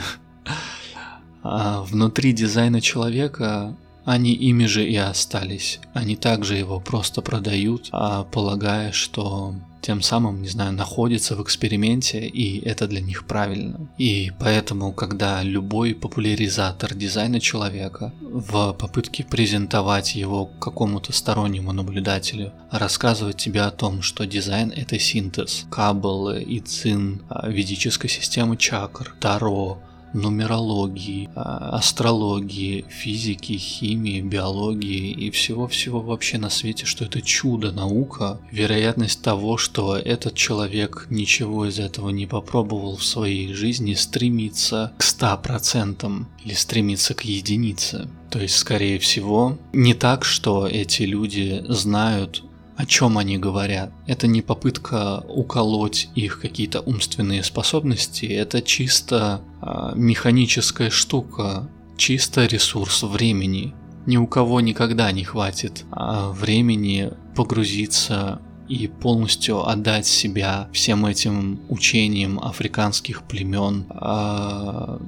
а 1.43 1.83
внутри 1.83 2.33
дизайна 2.33 2.81
человека 2.81 3.77
они 4.05 4.35
ими 4.35 4.67
же 4.67 4.85
и 4.85 4.97
остались. 4.97 5.81
Они 5.95 6.15
также 6.15 6.57
его 6.57 6.79
просто 6.79 7.23
продают, 7.23 7.89
а 7.91 8.25
полагая, 8.25 8.93
что 8.93 9.55
тем 9.85 10.01
самым, 10.01 10.41
не 10.41 10.49
знаю, 10.49 10.73
находятся 10.73 11.37
в 11.37 11.43
эксперименте, 11.43 12.27
и 12.27 12.59
это 12.65 12.87
для 12.87 13.03
них 13.03 13.27
правильно. 13.27 13.87
И 13.99 14.33
поэтому, 14.41 14.95
когда 14.95 15.43
любой 15.43 15.95
популяризатор 15.95 16.95
дизайна 16.95 17.39
человека 17.39 18.15
в 18.23 18.73
попытке 18.73 19.25
презентовать 19.25 20.15
его 20.15 20.47
какому-то 20.47 21.13
стороннему 21.13 21.73
наблюдателю 21.73 22.53
рассказывает 22.71 23.37
тебе 23.37 23.61
о 23.61 23.71
том, 23.71 24.01
что 24.01 24.27
дизайн 24.27 24.73
это 24.75 24.99
синтез 24.99 25.67
каббалы 25.71 26.43
и 26.43 26.61
цин, 26.61 27.23
а, 27.29 27.51
ведической 27.51 28.09
системы 28.09 28.57
чакр, 28.57 29.15
таро, 29.21 29.83
нумерологии, 30.15 31.29
а, 31.35 31.77
астрологии, 31.77 32.85
физики, 32.89 33.53
химии, 33.53 34.21
биологии 34.21 35.11
и 35.11 35.31
всего-всего 35.31 36.01
вообще 36.01 36.39
на 36.39 36.51
свете, 36.51 36.87
что 36.87 37.05
это 37.05 37.21
чудо 37.21 37.73
наука, 37.73 38.41
вероятность 38.51 39.23
того, 39.23 39.57
что 39.59 39.97
этот 39.97 40.35
человек 40.35 41.07
ничего 41.11 41.67
из 41.67 41.79
этого 41.79 42.11
не 42.11 42.27
попробовал 42.27 42.97
в 42.97 43.05
своей 43.05 43.53
жизни, 43.53 43.95
стремится 43.95 44.93
к 44.97 45.03
100% 45.03 46.27
или 46.45 46.55
стремится 46.55 47.15
к 47.15 47.23
единице. 47.23 48.09
То 48.31 48.41
есть, 48.41 48.57
скорее 48.57 48.99
всего, 48.99 49.59
не 49.73 49.95
так, 49.95 50.25
что 50.25 50.67
эти 50.67 51.03
люди 51.03 51.65
знают 51.69 52.43
о 52.77 52.87
чем 52.87 53.19
они 53.19 53.39
говорят. 53.39 53.93
Это 54.07 54.27
не 54.27 54.43
попытка 54.43 55.25
уколоть 55.29 56.09
их 56.15 56.41
какие-то 56.41 56.81
умственные 56.81 57.43
способности, 57.43 58.27
это 58.27 58.63
чисто 58.63 59.41
э, 59.63 59.93
механическая 59.95 60.91
штука, 60.91 61.69
чисто 61.97 62.47
ресурс 62.47 63.03
времени. 63.03 63.75
Ни 64.07 64.17
у 64.17 64.27
кого 64.27 64.61
никогда 64.61 65.11
не 65.13 65.25
хватит 65.25 65.85
а 65.91 66.31
времени 66.31 67.11
погрузиться 67.35 68.41
и 68.69 68.87
полностью 68.87 69.67
отдать 69.69 70.07
себя 70.07 70.69
всем 70.73 71.07
этим 71.07 71.61
учениям 71.69 72.39
африканских 72.39 73.23
племен, 73.23 73.87
а, 73.91 74.99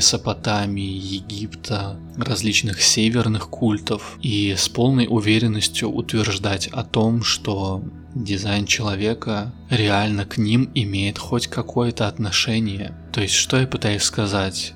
Месопотамии, 0.00 0.96
Египта, 0.96 2.00
различных 2.16 2.80
северных 2.80 3.50
культов 3.50 4.16
и 4.22 4.54
с 4.56 4.66
полной 4.66 5.06
уверенностью 5.06 5.90
утверждать 5.90 6.68
о 6.68 6.84
том, 6.84 7.22
что 7.22 7.84
дизайн 8.14 8.64
человека 8.64 9.52
реально 9.68 10.24
к 10.24 10.38
ним 10.38 10.70
имеет 10.74 11.18
хоть 11.18 11.48
какое-то 11.48 12.08
отношение. 12.08 12.94
То 13.12 13.20
есть, 13.20 13.34
что 13.34 13.58
я 13.58 13.66
пытаюсь 13.66 14.02
сказать? 14.02 14.72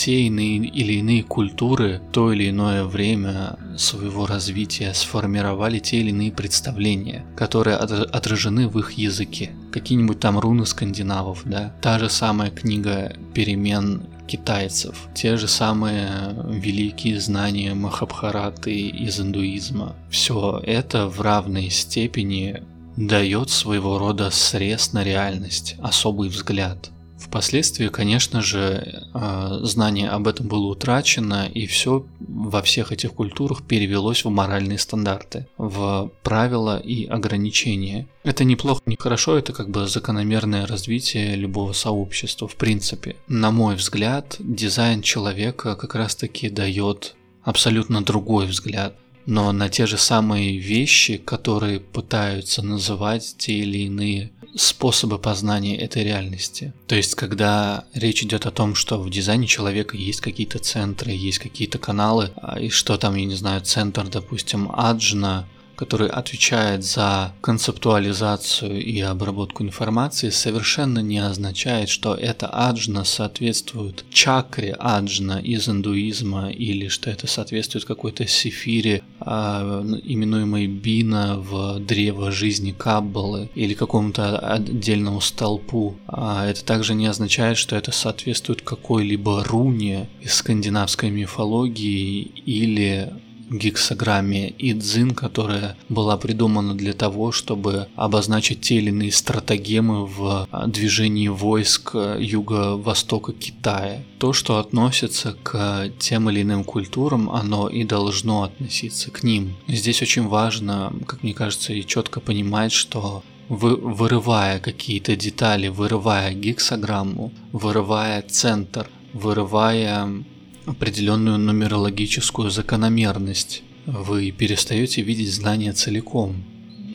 те 0.00 0.22
иные 0.22 0.56
или 0.56 0.94
иные 0.94 1.22
культуры 1.22 2.00
то 2.10 2.32
или 2.32 2.48
иное 2.48 2.84
время 2.84 3.58
своего 3.76 4.24
развития 4.24 4.94
сформировали 4.94 5.78
те 5.78 5.98
или 5.98 6.08
иные 6.08 6.32
представления, 6.32 7.26
которые 7.36 7.76
отражены 7.76 8.66
в 8.66 8.78
их 8.78 8.92
языке. 8.92 9.50
Какие-нибудь 9.70 10.18
там 10.18 10.38
руны 10.38 10.64
скандинавов, 10.64 11.42
да, 11.44 11.74
та 11.82 11.98
же 11.98 12.08
самая 12.08 12.50
книга 12.50 13.12
перемен 13.34 14.04
китайцев, 14.30 15.08
те 15.12 15.36
же 15.36 15.48
самые 15.48 16.36
великие 16.48 17.18
знания 17.18 17.74
Махабхараты 17.74 18.88
из 18.88 19.20
индуизма. 19.20 19.96
Все 20.08 20.62
это 20.64 21.08
в 21.08 21.20
равной 21.20 21.68
степени 21.70 22.62
дает 22.96 23.50
своего 23.50 23.98
рода 23.98 24.30
срез 24.30 24.92
на 24.92 25.02
реальность, 25.02 25.74
особый 25.80 26.28
взгляд. 26.28 26.90
Впоследствии, 27.20 27.88
конечно 27.88 28.40
же, 28.40 29.06
а, 29.12 29.60
знание 29.62 30.08
об 30.08 30.26
этом 30.26 30.48
было 30.48 30.66
утрачено, 30.66 31.46
и 31.52 31.66
все 31.66 32.06
во 32.18 32.62
всех 32.62 32.92
этих 32.92 33.12
культурах 33.12 33.62
перевелось 33.62 34.24
в 34.24 34.30
моральные 34.30 34.78
стандарты, 34.78 35.46
в 35.58 36.10
правила 36.22 36.78
и 36.78 37.04
ограничения. 37.04 38.08
Это 38.24 38.44
неплохо, 38.44 38.80
не 38.86 38.96
хорошо, 38.98 39.36
это 39.36 39.52
как 39.52 39.68
бы 39.68 39.86
закономерное 39.86 40.66
развитие 40.66 41.36
любого 41.36 41.74
сообщества, 41.74 42.48
в 42.48 42.56
принципе. 42.56 43.16
На 43.28 43.50
мой 43.50 43.76
взгляд, 43.76 44.36
дизайн 44.38 45.02
человека 45.02 45.76
как 45.76 45.94
раз-таки 45.94 46.48
дает 46.48 47.16
абсолютно 47.42 48.02
другой 48.02 48.46
взгляд 48.46 48.96
но 49.30 49.52
на 49.52 49.68
те 49.68 49.86
же 49.86 49.96
самые 49.96 50.58
вещи, 50.58 51.16
которые 51.16 51.78
пытаются 51.78 52.62
называть 52.62 53.36
те 53.38 53.52
или 53.52 53.78
иные 53.78 54.32
способы 54.56 55.20
познания 55.20 55.76
этой 55.78 56.02
реальности. 56.02 56.72
То 56.88 56.96
есть, 56.96 57.14
когда 57.14 57.84
речь 57.94 58.24
идет 58.24 58.46
о 58.46 58.50
том, 58.50 58.74
что 58.74 58.98
в 58.98 59.08
дизайне 59.08 59.46
человека 59.46 59.96
есть 59.96 60.20
какие-то 60.20 60.58
центры, 60.58 61.12
есть 61.12 61.38
какие-то 61.38 61.78
каналы, 61.78 62.32
а, 62.42 62.58
и 62.58 62.70
что 62.70 62.96
там, 62.96 63.14
я 63.14 63.24
не 63.24 63.36
знаю, 63.36 63.60
центр, 63.60 64.08
допустим, 64.08 64.68
Аджна, 64.72 65.46
который 65.80 66.08
отвечает 66.08 66.84
за 66.84 67.32
концептуализацию 67.40 68.84
и 68.84 69.00
обработку 69.00 69.62
информации, 69.62 70.28
совершенно 70.28 70.98
не 70.98 71.18
означает, 71.18 71.88
что 71.88 72.14
эта 72.14 72.48
аджна 72.48 73.04
соответствует 73.04 74.04
чакре 74.10 74.76
аджна 74.78 75.38
из 75.38 75.70
индуизма 75.70 76.50
или 76.50 76.88
что 76.88 77.08
это 77.08 77.26
соответствует 77.26 77.86
какой-то 77.86 78.26
сефире, 78.26 79.02
а, 79.20 79.82
именуемой 80.04 80.66
бина 80.66 81.38
в 81.38 81.78
древо 81.80 82.30
жизни 82.30 82.72
Каббалы 82.72 83.48
или 83.54 83.72
какому-то 83.72 84.38
отдельному 84.38 85.22
столпу. 85.22 85.96
А 86.06 86.46
это 86.46 86.62
также 86.62 86.92
не 86.94 87.06
означает, 87.06 87.56
что 87.56 87.74
это 87.74 87.90
соответствует 87.90 88.60
какой-либо 88.60 89.44
руне 89.44 90.10
из 90.20 90.34
скандинавской 90.34 91.08
мифологии 91.08 92.20
или 92.44 93.10
гексограмме 93.50 94.54
Идзин, 94.58 95.12
которая 95.12 95.76
была 95.88 96.16
придумана 96.16 96.74
для 96.74 96.92
того, 96.92 97.32
чтобы 97.32 97.88
обозначить 97.96 98.60
те 98.60 98.76
или 98.76 98.88
иные 98.88 99.12
стратегемы 99.12 100.06
в 100.06 100.48
а, 100.50 100.66
движении 100.66 101.28
войск 101.28 101.92
а, 101.94 102.18
юго-востока 102.18 103.32
Китая. 103.32 104.02
То, 104.18 104.32
что 104.32 104.58
относится 104.58 105.36
к 105.42 105.90
тем 105.98 106.30
или 106.30 106.42
иным 106.42 106.64
культурам, 106.64 107.30
оно 107.30 107.68
и 107.68 107.84
должно 107.84 108.44
относиться 108.44 109.10
к 109.10 109.22
ним. 109.22 109.56
Здесь 109.66 110.02
очень 110.02 110.28
важно, 110.28 110.92
как 111.06 111.22
мне 111.22 111.34
кажется, 111.34 111.72
и 111.72 111.86
четко 111.86 112.20
понимать, 112.20 112.72
что 112.72 113.22
вы, 113.48 113.74
вырывая 113.74 114.60
какие-то 114.60 115.16
детали, 115.16 115.68
вырывая 115.68 116.32
гексограмму, 116.32 117.32
вырывая 117.52 118.22
центр, 118.22 118.88
вырывая 119.12 120.24
определенную 120.66 121.38
нумерологическую 121.38 122.50
закономерность. 122.50 123.62
Вы 123.86 124.30
перестаете 124.30 125.02
видеть 125.02 125.32
знания 125.32 125.72
целиком 125.72 126.44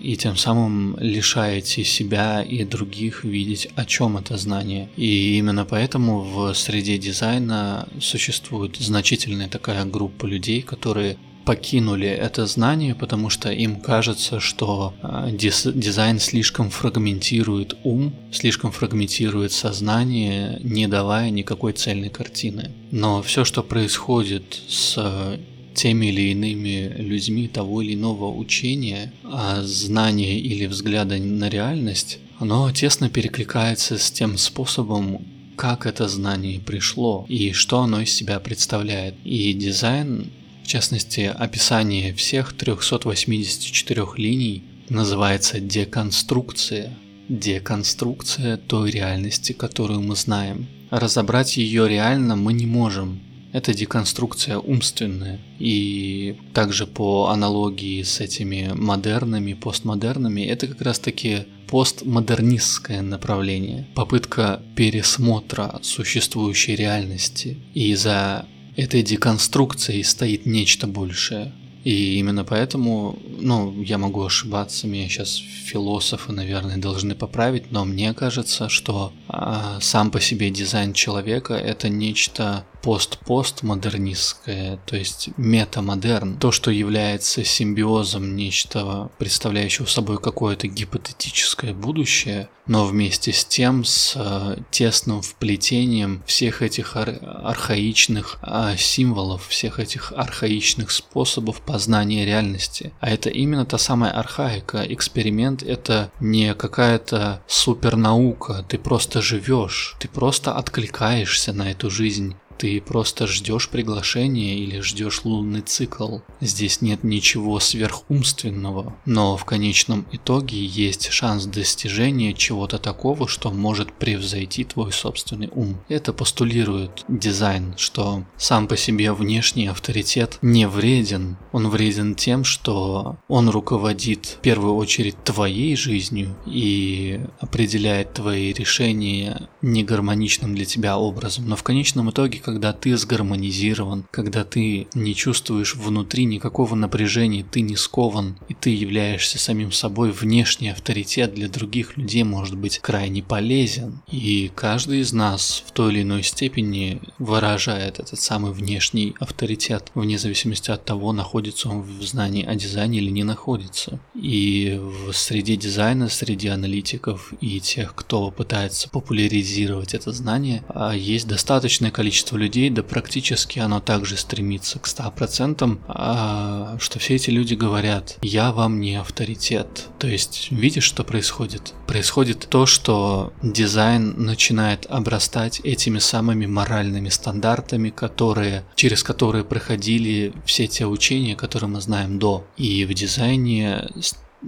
и 0.02 0.16
тем 0.18 0.38
самым 0.38 0.96
лишаете 1.00 1.84
себя 1.84 2.44
и 2.44 2.64
других 2.64 3.24
видеть, 3.24 3.70
о 3.76 3.86
чем 3.86 4.18
это 4.18 4.38
знание. 4.38 4.88
И 4.98 5.38
именно 5.38 5.66
поэтому 5.66 6.22
в 6.22 6.54
среде 6.54 7.00
дизайна 7.00 7.88
существует 8.00 8.78
значительная 8.78 9.50
такая 9.50 9.84
группа 9.86 10.28
людей, 10.28 10.62
которые 10.62 11.18
покинули 11.46 12.08
это 12.08 12.48
знание, 12.48 12.96
потому 12.96 13.30
что 13.30 13.52
им 13.52 13.80
кажется, 13.80 14.40
что 14.40 14.94
а, 15.02 15.30
дизайн 15.32 16.20
слишком 16.20 16.70
фрагментирует 16.70 17.78
ум, 17.84 18.14
слишком 18.32 18.72
фрагментирует 18.72 19.52
сознание, 19.52 20.60
не 20.64 20.88
давая 20.88 21.30
никакой 21.30 21.74
цельной 21.74 22.10
картины. 22.10 22.72
Но 22.92 23.22
все, 23.22 23.46
что 23.46 23.64
происходит 23.64 24.60
с 24.68 25.40
теми 25.76 26.08
или 26.08 26.32
иными 26.32 26.94
людьми 26.98 27.48
того 27.48 27.82
или 27.82 27.94
иного 27.94 28.34
учения, 28.36 29.14
а 29.24 29.62
знания 29.62 30.40
или 30.40 30.66
взгляда 30.66 31.18
на 31.18 31.50
реальность, 31.50 32.20
оно 32.40 32.72
тесно 32.72 33.10
перекликается 33.10 33.98
с 33.98 34.12
тем 34.12 34.38
способом, 34.38 35.26
как 35.56 35.86
это 35.86 36.08
знание 36.08 36.60
пришло 36.60 37.26
и 37.30 37.52
что 37.54 37.80
оно 37.80 38.02
из 38.02 38.12
себя 38.12 38.40
представляет. 38.40 39.16
И 39.24 39.54
дизайн 39.54 40.32
в 40.66 40.68
частности, 40.68 41.32
описание 41.32 42.12
всех 42.16 42.54
384 42.54 44.04
линий 44.18 44.64
называется 44.90 45.60
деконструкция. 45.60 46.92
Деконструкция 47.30 48.58
той 48.58 48.90
реальности, 48.90 49.54
которую 49.54 50.02
мы 50.02 50.16
знаем. 50.16 50.66
Разобрать 50.90 51.58
ее 51.58 51.88
реально 51.88 52.36
мы 52.36 52.54
не 52.54 52.66
можем. 52.66 53.20
Это 53.54 53.76
деконструкция 53.76 54.58
умственная. 54.58 55.40
И 55.60 56.36
также 56.56 56.88
по 56.88 57.28
аналогии 57.28 58.02
с 58.02 58.20
этими 58.20 58.72
модернами, 58.74 59.54
постмодернами, 59.54 60.42
это 60.42 60.66
как 60.66 60.82
раз 60.82 60.98
таки 60.98 61.46
постмодернистское 61.68 63.04
направление. 63.04 63.88
Попытка 63.94 64.64
пересмотра 64.76 65.80
существующей 65.84 66.76
реальности. 66.76 67.60
И 67.76 67.94
за 67.94 68.48
этой 68.76 69.02
деконструкцией 69.02 70.04
стоит 70.04 70.46
нечто 70.46 70.88
большее. 70.88 71.54
И 71.84 72.18
именно 72.18 72.44
поэтому, 72.44 73.20
ну, 73.40 73.80
я 73.84 74.00
могу 74.00 74.24
ошибаться, 74.24 74.88
меня 74.88 75.08
сейчас 75.08 75.36
философы, 75.36 76.32
наверное, 76.32 76.78
должны 76.78 77.14
поправить, 77.14 77.72
но 77.72 77.86
мне 77.86 78.12
кажется, 78.16 78.70
что 78.70 79.14
а, 79.28 79.78
сам 79.82 80.10
по 80.10 80.20
себе 80.20 80.50
дизайн 80.50 80.94
человека 80.94 81.54
это 81.54 81.88
нечто 81.88 82.66
пост-постмодернистское, 82.86 84.78
то 84.86 84.96
есть 84.96 85.30
метамодерн, 85.38 86.38
то, 86.38 86.52
что 86.52 86.70
является 86.70 87.44
симбиозом 87.44 88.36
нечто, 88.36 89.10
представляющего 89.18 89.88
собой 89.88 90.20
какое-то 90.20 90.68
гипотетическое 90.68 91.74
будущее, 91.74 92.48
но 92.68 92.86
вместе 92.86 93.34
с 93.34 93.44
тем 93.44 93.84
с 93.86 94.14
э, 94.16 94.58
тесным 94.70 95.24
вплетением 95.24 96.22
всех 96.28 96.62
этих 96.62 96.96
ар- 96.96 97.20
архаичных 97.44 98.38
э, 98.44 98.76
символов, 98.78 99.48
всех 99.48 99.80
этих 99.80 100.14
архаичных 100.16 100.92
способов 100.92 101.62
познания 101.62 102.24
реальности. 102.24 102.94
А 103.00 103.10
это 103.10 103.30
именно 103.30 103.66
та 103.66 103.80
самая 103.80 104.12
архаика. 104.12 104.86
Эксперимент 104.88 105.64
это 105.64 106.12
не 106.20 106.54
какая-то 106.54 107.42
супернаука, 107.48 108.64
ты 108.68 108.78
просто 108.78 109.24
живешь, 109.24 109.96
ты 110.00 110.08
просто 110.08 110.54
откликаешься 110.54 111.52
на 111.52 111.72
эту 111.72 111.90
жизнь. 111.90 112.36
Ты 112.58 112.82
просто 112.82 113.28
ждешь 113.28 113.70
приглашения 113.70 114.56
или 114.56 114.80
ждешь 114.80 115.26
лунный 115.26 115.62
цикл. 115.62 116.20
Здесь 116.40 116.82
нет 116.82 117.04
ничего 117.04 117.60
сверхумственного, 117.60 118.96
но 119.06 119.36
в 119.38 119.46
конечном 119.46 120.06
итоге 120.12 120.64
есть 120.64 121.10
шанс 121.12 121.46
достижения 121.46 122.34
чего-то 122.34 122.78
такого, 122.78 123.28
что 123.28 123.52
может 123.52 123.92
превзойти 123.94 124.64
твой 124.64 124.92
собственный 124.92 125.50
ум. 125.54 125.78
Это 125.90 126.14
постулирует 126.14 127.04
дизайн, 127.08 127.74
что 127.78 128.24
сам 128.38 128.68
по 128.68 128.78
себе 128.78 129.12
внешний 129.12 129.68
авторитет 129.68 130.38
не 130.42 130.68
вреден. 130.68 131.38
Он 131.52 131.70
вреден 131.70 132.16
тем, 132.16 132.44
что 132.44 133.18
он 133.28 133.50
руководит 133.50 134.26
в 134.26 134.42
первую 134.42 134.76
очередь 134.76 135.22
твоей 135.24 135.76
жизнью 135.76 136.36
и 136.46 137.20
определяет 137.40 138.14
твои 138.14 138.54
решения 138.54 139.50
негармоничным 139.62 140.56
для 140.56 140.66
тебя 140.66 140.98
образом. 140.98 141.48
Но 141.48 141.56
в 141.56 141.64
конечном 141.64 142.10
итоге 142.10 142.40
когда 142.46 142.74
ты 142.74 142.96
сгармонизирован, 142.96 144.06
когда 144.12 144.44
ты 144.44 144.88
не 144.94 145.16
чувствуешь 145.16 145.74
внутри 145.74 146.26
никакого 146.26 146.76
напряжения, 146.76 147.44
ты 147.44 147.62
не 147.62 147.76
скован, 147.76 148.38
и 148.48 148.54
ты 148.54 148.70
являешься 148.70 149.40
самим 149.40 149.72
собой, 149.72 150.12
внешний 150.12 150.70
авторитет 150.70 151.34
для 151.34 151.50
других 151.50 151.98
людей 151.98 152.24
может 152.24 152.56
быть 152.56 152.78
крайне 152.78 153.24
полезен. 153.24 154.04
И 154.12 154.52
каждый 154.54 155.00
из 155.00 155.12
нас 155.12 155.64
в 155.66 155.72
той 155.72 155.92
или 155.92 156.04
иной 156.04 156.22
степени 156.22 157.02
выражает 157.18 157.98
этот 157.98 158.20
самый 158.20 158.52
внешний 158.52 159.16
авторитет, 159.20 159.90
вне 159.96 160.20
зависимости 160.20 160.70
от 160.70 160.86
того, 160.86 161.14
находится 161.14 161.70
он 161.70 161.82
в 161.82 162.04
знании 162.04 162.46
о 162.46 162.54
дизайне 162.54 163.00
или 163.00 163.10
не 163.10 163.24
находится. 163.24 164.00
И 164.14 164.80
в 164.80 165.14
среде 165.14 165.56
дизайна, 165.56 166.10
среди 166.10 166.50
аналитиков 166.50 167.34
и 167.42 167.60
тех, 167.60 167.96
кто 167.96 168.30
пытается 168.30 168.88
популяризировать 168.88 169.96
это 169.96 170.12
знание, 170.12 170.64
а, 170.68 170.96
есть 170.96 171.28
достаточное 171.28 171.90
количество 171.90 172.35
количество 172.36 172.38
людей, 172.38 172.70
да 172.70 172.84
практически 172.84 173.60
оно 173.60 173.80
также 173.80 174.18
стремится 174.18 174.80
к 174.80 174.88
100%, 174.88 175.80
а, 175.88 176.78
что 176.80 177.00
все 177.00 177.16
эти 177.16 177.32
люди 177.32 177.56
говорят, 177.56 178.18
я 178.22 178.52
вам 178.52 178.80
не 178.80 179.00
авторитет. 179.00 179.88
То 180.00 180.08
есть, 180.08 180.52
видишь, 180.52 180.84
что 180.84 181.04
происходит? 181.04 181.74
Происходит 181.88 182.48
то, 182.50 182.66
что 182.66 183.32
дизайн 183.42 184.14
начинает 184.18 184.86
обрастать 184.90 185.62
этими 185.64 186.00
самыми 186.00 186.46
моральными 186.46 187.10
стандартами, 187.10 187.90
которые, 187.90 188.64
через 188.76 189.04
которые 189.04 189.44
проходили 189.44 190.34
все 190.46 190.68
те 190.68 190.86
учения, 190.86 191.36
которые 191.36 191.70
мы 191.70 191.82
знаем 191.82 192.20
до. 192.20 192.44
И 192.58 192.86
в 192.86 192.94
дизайне 192.94 193.88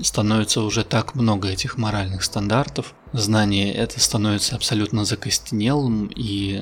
становится 0.01 0.61
уже 0.61 0.83
так 0.83 1.15
много 1.15 1.49
этих 1.49 1.77
моральных 1.77 2.23
стандартов, 2.23 2.93
знание 3.13 3.73
это 3.73 3.99
становится 3.99 4.55
абсолютно 4.55 5.05
закостенелым 5.05 6.11
и 6.15 6.61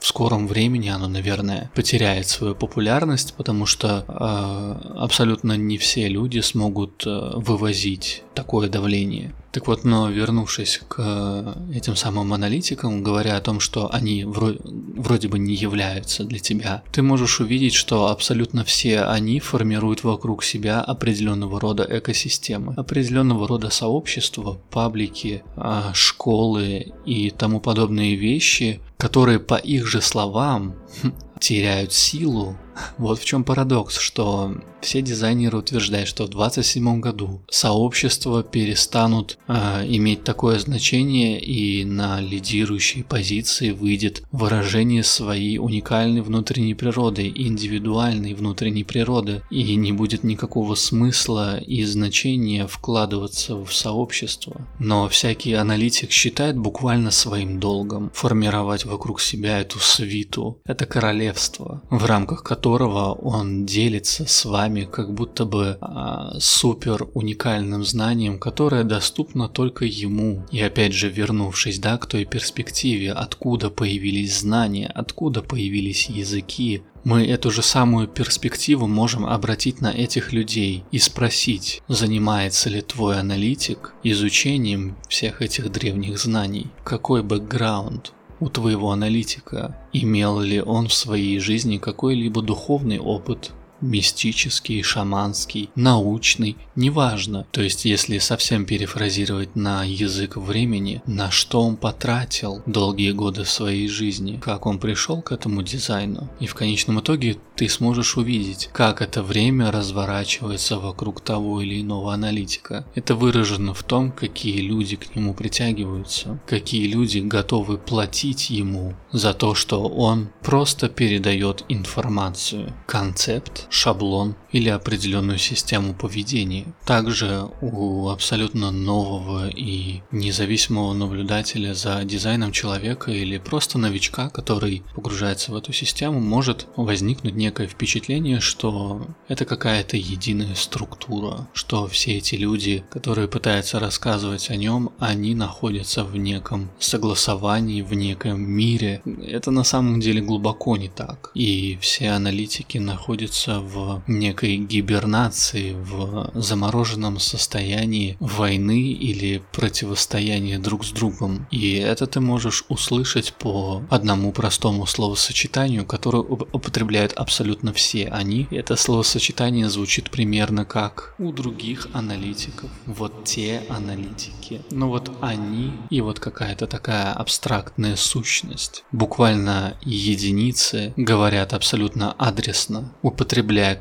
в 0.00 0.06
скором 0.06 0.46
времени 0.46 0.88
оно, 0.88 1.08
наверное, 1.08 1.70
потеряет 1.74 2.26
свою 2.26 2.54
популярность, 2.54 3.34
потому 3.34 3.66
что 3.66 4.04
э, 4.08 4.98
абсолютно 4.98 5.56
не 5.56 5.76
все 5.76 6.08
люди 6.08 6.40
смогут 6.40 7.06
э, 7.06 7.32
вывозить 7.34 8.22
такое 8.34 8.68
давление. 8.68 9.34
Так 9.52 9.66
вот, 9.66 9.84
но 9.84 10.08
вернувшись 10.08 10.80
к 10.88 10.96
э, 10.98 11.54
этим 11.74 11.96
самым 11.96 12.32
аналитикам, 12.32 13.02
говоря 13.02 13.36
о 13.36 13.40
том, 13.40 13.58
что 13.58 13.92
они 13.92 14.24
вроде, 14.24 14.60
вроде 14.64 15.28
бы 15.28 15.38
не 15.40 15.54
являются 15.54 16.24
для 16.24 16.38
тебя, 16.38 16.82
ты 16.92 17.02
можешь 17.02 17.40
увидеть, 17.40 17.74
что 17.74 18.08
абсолютно 18.08 18.64
все 18.64 19.00
они 19.02 19.40
формируют 19.40 20.04
вокруг 20.04 20.44
себя 20.44 20.80
определенного 20.80 21.58
рода 21.58 21.84
экосистемы, 21.88 22.74
определенного 22.76 23.48
рода 23.48 23.70
сообщества, 23.70 24.60
паблики, 24.70 25.42
а, 25.56 25.92
школы 25.94 26.92
и 27.04 27.30
тому 27.30 27.60
подобные 27.60 28.14
вещи, 28.14 28.80
которые 28.98 29.40
по 29.40 29.56
их 29.56 29.86
же 29.88 30.00
словам 30.00 30.76
теряют 31.40 31.92
силу 31.92 32.56
Вот 32.98 33.18
в 33.18 33.24
чем 33.24 33.44
парадокс, 33.44 33.98
что 33.98 34.54
все 34.80 35.02
дизайнеры 35.02 35.58
утверждают, 35.58 36.08
что 36.08 36.24
в 36.24 36.30
27 36.30 37.00
году 37.00 37.42
сообщества 37.50 38.42
перестанут 38.42 39.38
э, 39.46 39.84
иметь 39.86 40.24
такое 40.24 40.58
значение 40.58 41.40
и 41.40 41.84
на 41.84 42.20
лидирующие 42.20 43.04
позиции 43.04 43.70
выйдет 43.70 44.22
выражение 44.32 45.02
своей 45.02 45.58
уникальной 45.58 46.22
внутренней 46.22 46.74
природы, 46.74 47.30
индивидуальной 47.34 48.34
внутренней 48.34 48.84
природы, 48.84 49.42
и 49.50 49.74
не 49.76 49.92
будет 49.92 50.24
никакого 50.24 50.74
смысла 50.74 51.58
и 51.58 51.84
значения 51.84 52.66
вкладываться 52.66 53.56
в 53.56 53.72
сообщество. 53.72 54.66
Но 54.78 55.08
всякий 55.08 55.52
аналитик 55.52 56.10
считает 56.10 56.56
буквально 56.56 57.10
своим 57.10 57.60
долгом 57.60 58.10
формировать 58.14 58.84
вокруг 58.84 59.20
себя 59.20 59.60
эту 59.60 59.78
свиту, 59.78 60.60
это 60.64 60.86
королевство, 60.86 61.82
в 61.90 62.04
рамках 62.04 62.42
которого 62.42 62.69
он 62.78 63.66
делится 63.66 64.26
с 64.26 64.44
вами 64.44 64.88
как 64.90 65.12
будто 65.12 65.44
бы 65.44 65.78
а, 65.80 66.36
супер 66.38 67.08
уникальным 67.14 67.84
знанием, 67.84 68.38
которое 68.38 68.84
доступно 68.84 69.48
только 69.48 69.84
ему. 69.84 70.46
И 70.50 70.60
опять 70.60 70.92
же, 70.92 71.08
вернувшись 71.08 71.78
да, 71.78 71.98
к 71.98 72.06
той 72.06 72.24
перспективе, 72.24 73.12
откуда 73.12 73.70
появились 73.70 74.38
знания, 74.40 74.90
откуда 74.94 75.42
появились 75.42 76.08
языки, 76.08 76.82
мы 77.04 77.26
эту 77.26 77.50
же 77.50 77.62
самую 77.62 78.08
перспективу 78.08 78.86
можем 78.86 79.24
обратить 79.24 79.80
на 79.80 79.88
этих 79.88 80.32
людей 80.32 80.84
и 80.90 80.98
спросить, 80.98 81.82
занимается 81.88 82.68
ли 82.68 82.82
твой 82.82 83.18
аналитик 83.18 83.94
изучением 84.02 84.96
всех 85.08 85.40
этих 85.40 85.72
древних 85.72 86.18
знаний, 86.18 86.66
какой 86.84 87.22
бэкграунд 87.22 88.12
у 88.40 88.48
твоего 88.48 88.90
аналитика, 88.90 89.76
имел 89.92 90.40
ли 90.40 90.60
он 90.60 90.88
в 90.88 90.94
своей 90.94 91.38
жизни 91.38 91.78
какой-либо 91.78 92.42
духовный 92.42 92.98
опыт, 92.98 93.52
мистический, 93.80 94.82
шаманский, 94.82 95.70
научный, 95.74 96.56
неважно. 96.76 97.46
То 97.50 97.62
есть, 97.62 97.84
если 97.84 98.18
совсем 98.18 98.64
перефразировать 98.64 99.56
на 99.56 99.84
язык 99.84 100.36
времени, 100.36 101.02
на 101.06 101.30
что 101.30 101.62
он 101.62 101.76
потратил 101.76 102.62
долгие 102.66 103.12
годы 103.12 103.44
своей 103.44 103.88
жизни, 103.88 104.38
как 104.42 104.66
он 104.66 104.78
пришел 104.78 105.22
к 105.22 105.32
этому 105.32 105.62
дизайну. 105.62 106.28
И 106.40 106.46
в 106.46 106.54
конечном 106.54 107.00
итоге 107.00 107.38
ты 107.60 107.68
сможешь 107.68 108.16
увидеть, 108.16 108.70
как 108.72 109.02
это 109.02 109.22
время 109.22 109.70
разворачивается 109.70 110.78
вокруг 110.78 111.20
того 111.20 111.60
или 111.60 111.82
иного 111.82 112.14
аналитика. 112.14 112.86
Это 112.94 113.14
выражено 113.14 113.74
в 113.74 113.82
том, 113.82 114.12
какие 114.12 114.62
люди 114.62 114.96
к 114.96 115.14
нему 115.14 115.34
притягиваются, 115.34 116.40
какие 116.46 116.86
люди 116.86 117.18
готовы 117.18 117.76
платить 117.76 118.48
ему 118.48 118.94
за 119.12 119.34
то, 119.34 119.54
что 119.54 119.82
он 119.82 120.30
просто 120.40 120.88
передает 120.88 121.66
информацию, 121.68 122.72
концепт, 122.86 123.66
шаблон 123.68 124.36
или 124.52 124.68
определенную 124.68 125.38
систему 125.38 125.94
поведения. 125.94 126.66
Также 126.84 127.48
у 127.60 128.08
абсолютно 128.08 128.70
нового 128.70 129.48
и 129.48 130.00
независимого 130.10 130.92
наблюдателя 130.92 131.74
за 131.74 132.02
дизайном 132.04 132.52
человека 132.52 133.10
или 133.10 133.38
просто 133.38 133.78
новичка, 133.78 134.28
который 134.30 134.82
погружается 134.94 135.52
в 135.52 135.56
эту 135.56 135.72
систему, 135.72 136.20
может 136.20 136.66
возникнуть 136.76 137.34
некое 137.34 137.66
впечатление, 137.66 138.40
что 138.40 139.06
это 139.28 139.44
какая-то 139.44 139.96
единая 139.96 140.54
структура, 140.54 141.48
что 141.52 141.86
все 141.86 142.18
эти 142.18 142.34
люди, 142.34 142.84
которые 142.90 143.28
пытаются 143.28 143.78
рассказывать 143.78 144.50
о 144.50 144.56
нем, 144.56 144.90
они 144.98 145.34
находятся 145.34 146.04
в 146.04 146.16
неком 146.16 146.70
согласовании, 146.78 147.82
в 147.82 147.94
неком 147.94 148.40
мире. 148.42 149.02
Это 149.26 149.50
на 149.50 149.64
самом 149.64 150.00
деле 150.00 150.20
глубоко 150.20 150.76
не 150.76 150.88
так. 150.88 151.30
И 151.34 151.78
все 151.80 152.10
аналитики 152.10 152.78
находятся 152.78 153.60
в 153.60 154.02
некой 154.40 154.56
гибернации, 154.56 155.72
в 155.72 156.30
замороженном 156.34 157.18
состоянии 157.18 158.16
войны 158.20 158.92
или 158.92 159.42
противостояния 159.52 160.58
друг 160.58 160.84
с 160.84 160.90
другом. 160.90 161.46
И 161.50 161.74
это 161.74 162.06
ты 162.06 162.20
можешь 162.20 162.64
услышать 162.68 163.34
по 163.34 163.82
одному 163.90 164.32
простому 164.32 164.86
словосочетанию, 164.86 165.84
которое 165.84 166.22
употребляют 166.22 167.12
абсолютно 167.12 167.72
все 167.72 168.08
они. 168.08 168.46
Это 168.50 168.76
словосочетание 168.76 169.68
звучит 169.68 170.10
примерно 170.10 170.64
как 170.64 171.14
у 171.18 171.32
других 171.32 171.88
аналитиков. 171.92 172.70
Вот 172.86 173.24
те 173.24 173.62
аналитики. 173.68 174.60
Ну 174.70 174.88
вот 174.88 175.10
они 175.20 175.72
и 175.90 176.00
вот 176.00 176.18
какая-то 176.18 176.66
такая 176.66 177.12
абстрактная 177.12 177.96
сущность. 177.96 178.84
Буквально 178.92 179.76
единицы 179.82 180.92
говорят 180.96 181.52
абсолютно 181.52 182.12
адресно, 182.12 182.92
употребляя 183.02 183.74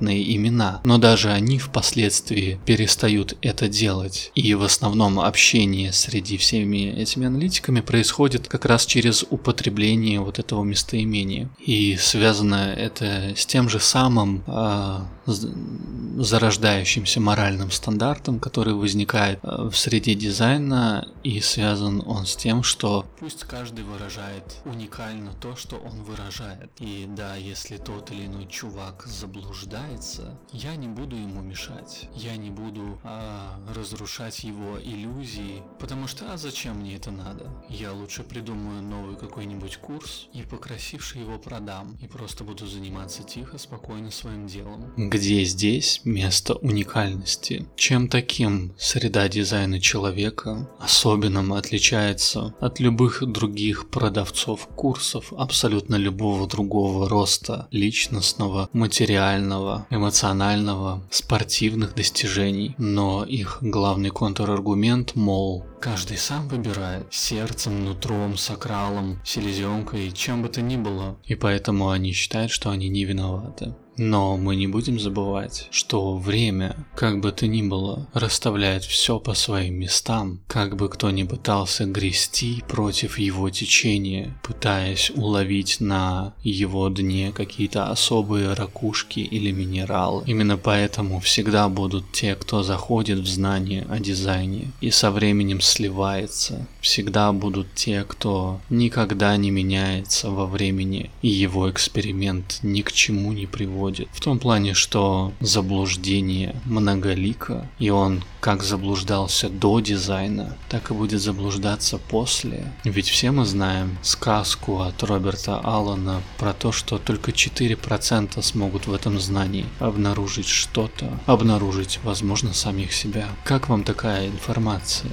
конкретные 0.00 0.36
имена, 0.36 0.80
но 0.84 0.98
даже 0.98 1.30
они 1.30 1.58
впоследствии 1.58 2.58
перестают 2.64 3.36
это 3.42 3.68
делать. 3.68 4.32
И 4.34 4.54
в 4.54 4.62
основном 4.62 5.20
общение 5.20 5.92
среди 5.92 6.36
всеми 6.36 6.90
этими 7.00 7.26
аналитиками 7.26 7.80
происходит 7.80 8.48
как 8.48 8.64
раз 8.64 8.86
через 8.86 9.24
употребление 9.28 10.20
вот 10.20 10.38
этого 10.38 10.64
местоимения. 10.64 11.48
И 11.64 11.96
связано 11.96 12.74
это 12.76 13.34
с 13.36 13.46
тем 13.46 13.68
же 13.68 13.80
самым 13.80 14.42
э, 14.46 15.00
зарождающимся 15.30 17.20
моральным 17.20 17.70
стандартом, 17.70 18.40
который 18.40 18.74
возникает 18.74 19.40
э, 19.42 19.68
в 19.70 19.74
среде 19.74 20.14
дизайна, 20.14 21.08
и 21.22 21.40
связан 21.40 22.02
он 22.06 22.26
с 22.26 22.36
тем, 22.36 22.62
что 22.62 23.06
пусть 23.18 23.44
каждый 23.44 23.84
выражает 23.84 24.56
уникально 24.64 25.32
то, 25.40 25.56
что 25.56 25.76
он 25.76 26.02
выражает. 26.02 26.70
И 26.78 27.06
да, 27.08 27.36
если 27.36 27.76
тот 27.76 28.10
или 28.10 28.26
иной 28.26 28.46
чувак 28.46 29.06
заблуждается, 29.06 30.38
я 30.52 30.76
не 30.76 30.88
буду 30.88 31.16
ему 31.16 31.40
мешать. 31.42 32.08
Я 32.14 32.36
не 32.36 32.50
буду 32.50 33.00
а, 33.02 33.58
разрушать 33.74 34.44
его 34.44 34.78
иллюзии, 34.80 35.62
потому 35.78 36.06
что 36.06 36.32
а 36.32 36.36
зачем 36.36 36.80
мне 36.80 36.96
это 36.96 37.10
надо? 37.10 37.50
Я 37.68 37.92
лучше 37.92 38.22
придумаю 38.22 38.82
новый 38.82 39.16
какой-нибудь 39.16 39.76
курс 39.78 40.28
и 40.32 40.42
покрасивший 40.42 41.22
его 41.22 41.38
продам, 41.38 41.96
и 42.02 42.06
просто 42.06 42.44
буду 42.44 42.66
заниматься 42.66 43.22
тихо, 43.22 43.58
спокойно 43.58 44.10
своим 44.10 44.46
делом. 44.46 44.92
Где 45.20 45.44
здесь 45.44 46.00
место 46.04 46.54
уникальности? 46.54 47.68
Чем 47.76 48.08
таким 48.08 48.72
среда 48.78 49.28
дизайна 49.28 49.78
человека 49.78 50.66
особенным 50.78 51.52
отличается 51.52 52.54
от 52.58 52.80
любых 52.80 53.22
других 53.30 53.90
продавцов 53.90 54.66
курсов 54.68 55.34
абсолютно 55.36 55.96
любого 55.96 56.48
другого 56.48 57.06
роста 57.06 57.68
личностного, 57.70 58.70
материального 58.72 59.86
эмоционального, 59.90 61.06
спортивных 61.10 61.94
достижений. 61.94 62.74
Но 62.78 63.22
их 63.22 63.58
главный 63.60 64.08
контраргумент, 64.08 65.16
мол, 65.16 65.66
каждый 65.80 66.18
сам 66.18 66.46
выбирает 66.48 67.06
сердцем, 67.10 67.84
нутром, 67.84 68.36
сакралом, 68.36 69.18
селезенкой, 69.24 70.12
чем 70.12 70.42
бы 70.42 70.48
то 70.48 70.60
ни 70.60 70.76
было. 70.76 71.18
И 71.24 71.34
поэтому 71.34 71.90
они 71.90 72.12
считают, 72.12 72.52
что 72.52 72.70
они 72.70 72.88
не 72.88 73.04
виноваты. 73.04 73.74
Но 74.00 74.38
мы 74.38 74.56
не 74.56 74.66
будем 74.66 74.98
забывать, 74.98 75.68
что 75.70 76.16
время, 76.16 76.86
как 76.94 77.20
бы 77.20 77.32
то 77.32 77.46
ни 77.46 77.60
было, 77.60 78.08
расставляет 78.14 78.82
все 78.82 79.18
по 79.18 79.34
своим 79.34 79.74
местам, 79.74 80.40
как 80.46 80.76
бы 80.76 80.88
кто 80.88 81.10
ни 81.10 81.24
пытался 81.24 81.84
грести 81.84 82.64
против 82.66 83.18
его 83.18 83.50
течения, 83.50 84.40
пытаясь 84.42 85.10
уловить 85.10 85.80
на 85.80 86.32
его 86.42 86.88
дне 86.88 87.30
какие-то 87.30 87.90
особые 87.90 88.54
ракушки 88.54 89.20
или 89.20 89.50
минералы. 89.50 90.24
Именно 90.26 90.56
поэтому 90.56 91.20
всегда 91.20 91.68
будут 91.68 92.10
те, 92.10 92.36
кто 92.36 92.62
заходит 92.62 93.18
в 93.18 93.28
знание 93.28 93.86
о 93.90 93.98
дизайне 93.98 94.72
и 94.80 94.90
со 94.90 95.10
временем 95.10 95.60
сливается. 95.70 96.66
Всегда 96.80 97.32
будут 97.32 97.74
те, 97.74 98.04
кто 98.04 98.60
никогда 98.70 99.36
не 99.36 99.50
меняется 99.50 100.30
во 100.30 100.46
времени, 100.46 101.10
и 101.22 101.28
его 101.28 101.70
эксперимент 101.70 102.58
ни 102.62 102.82
к 102.82 102.92
чему 102.92 103.32
не 103.32 103.46
приводит. 103.46 104.08
В 104.12 104.20
том 104.20 104.38
плане, 104.38 104.74
что 104.74 105.32
заблуждение 105.40 106.56
многолико, 106.64 107.66
и 107.78 107.90
он 107.90 108.22
как 108.40 108.62
заблуждался 108.62 109.48
до 109.48 109.80
дизайна, 109.80 110.56
так 110.68 110.90
и 110.90 110.94
будет 110.94 111.20
заблуждаться 111.20 111.98
после. 111.98 112.72
Ведь 112.84 113.08
все 113.08 113.30
мы 113.30 113.44
знаем 113.44 113.98
сказку 114.02 114.80
от 114.80 115.02
Роберта 115.02 115.60
Аллана 115.60 116.22
про 116.38 116.54
то, 116.54 116.72
что 116.72 116.98
только 116.98 117.30
4% 117.30 118.42
смогут 118.42 118.86
в 118.86 118.94
этом 118.94 119.20
знании 119.20 119.66
обнаружить 119.78 120.48
что-то, 120.48 121.10
обнаружить, 121.26 122.00
возможно, 122.02 122.54
самих 122.54 122.92
себя. 122.92 123.28
Как 123.44 123.68
вам 123.68 123.84
такая 123.84 124.28
информация? 124.28 125.10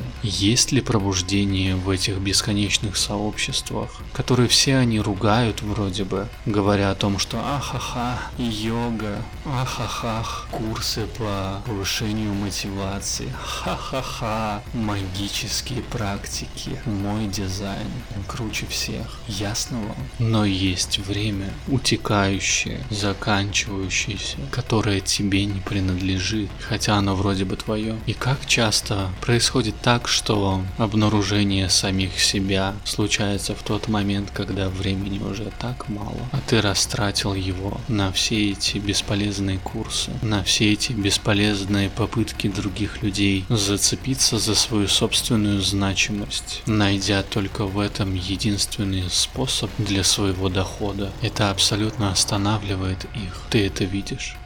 Есть 0.48 0.72
ли 0.72 0.80
пробуждение 0.80 1.76
в 1.76 1.90
этих 1.90 2.20
бесконечных 2.20 2.96
сообществах, 2.96 3.90
которые 4.14 4.48
все 4.48 4.78
они 4.78 4.98
ругают 5.02 5.62
вроде 5.62 6.06
бы, 6.06 6.30
говоря 6.46 6.90
о 6.90 6.96
том, 6.96 7.20
что 7.20 7.38
ахаха, 7.38 8.18
йога, 8.38 9.22
ахахах, 9.46 10.48
курсы 10.50 11.06
по 11.18 11.62
повышению 11.66 12.34
мотивации, 12.34 13.28
ха-ха-ха, 13.44 14.64
магические 14.74 15.82
практики, 15.82 16.80
мой 16.86 17.28
дизайн, 17.28 17.92
круче 18.26 18.68
всех. 18.68 19.20
Ясно 19.28 19.80
вам? 19.80 19.98
Но 20.20 20.46
есть 20.46 21.00
время, 21.00 21.50
утекающее, 21.68 22.86
заканчивающееся, 22.90 24.38
которое 24.50 25.02
тебе 25.02 25.44
не 25.44 25.60
принадлежит, 25.60 26.50
хотя 26.62 26.96
оно 26.96 27.16
вроде 27.18 27.44
бы 27.44 27.58
твое. 27.58 27.98
И 28.06 28.14
как 28.14 28.46
часто 28.46 29.10
происходит 29.20 29.76
так, 29.82 30.08
что 30.08 30.37
обнаружение 30.78 31.70
самих 31.70 32.20
себя 32.20 32.76
случается 32.86 33.56
в 33.56 33.64
тот 33.64 33.88
момент, 33.88 34.32
когда 34.34 34.70
времени 34.70 35.20
уже 35.20 35.52
так 35.60 35.90
мало, 35.90 36.20
а 36.32 36.40
ты 36.48 36.62
растратил 36.62 37.34
его 37.34 37.80
на 37.88 38.12
все 38.12 38.52
эти 38.52 38.78
бесполезные 38.78 39.60
курсы, 39.60 40.12
на 40.22 40.44
все 40.44 40.74
эти 40.74 40.94
бесполезные 40.94 41.90
попытки 41.90 42.48
других 42.48 43.02
людей 43.02 43.46
зацепиться 43.50 44.40
за 44.40 44.56
свою 44.56 44.88
собственную 44.88 45.62
значимость, 45.62 46.62
найдя 46.66 47.24
только 47.24 47.66
в 47.66 47.80
этом 47.80 48.16
единственный 48.16 49.10
способ 49.10 49.70
для 49.78 50.04
своего 50.04 50.50
дохода. 50.50 51.12
Это 51.22 51.50
абсолютно 51.50 52.12
останавливает 52.12 53.06
их. 53.16 53.42
Ты 53.50 53.66
это 53.66 53.84
видишь? 53.84 54.38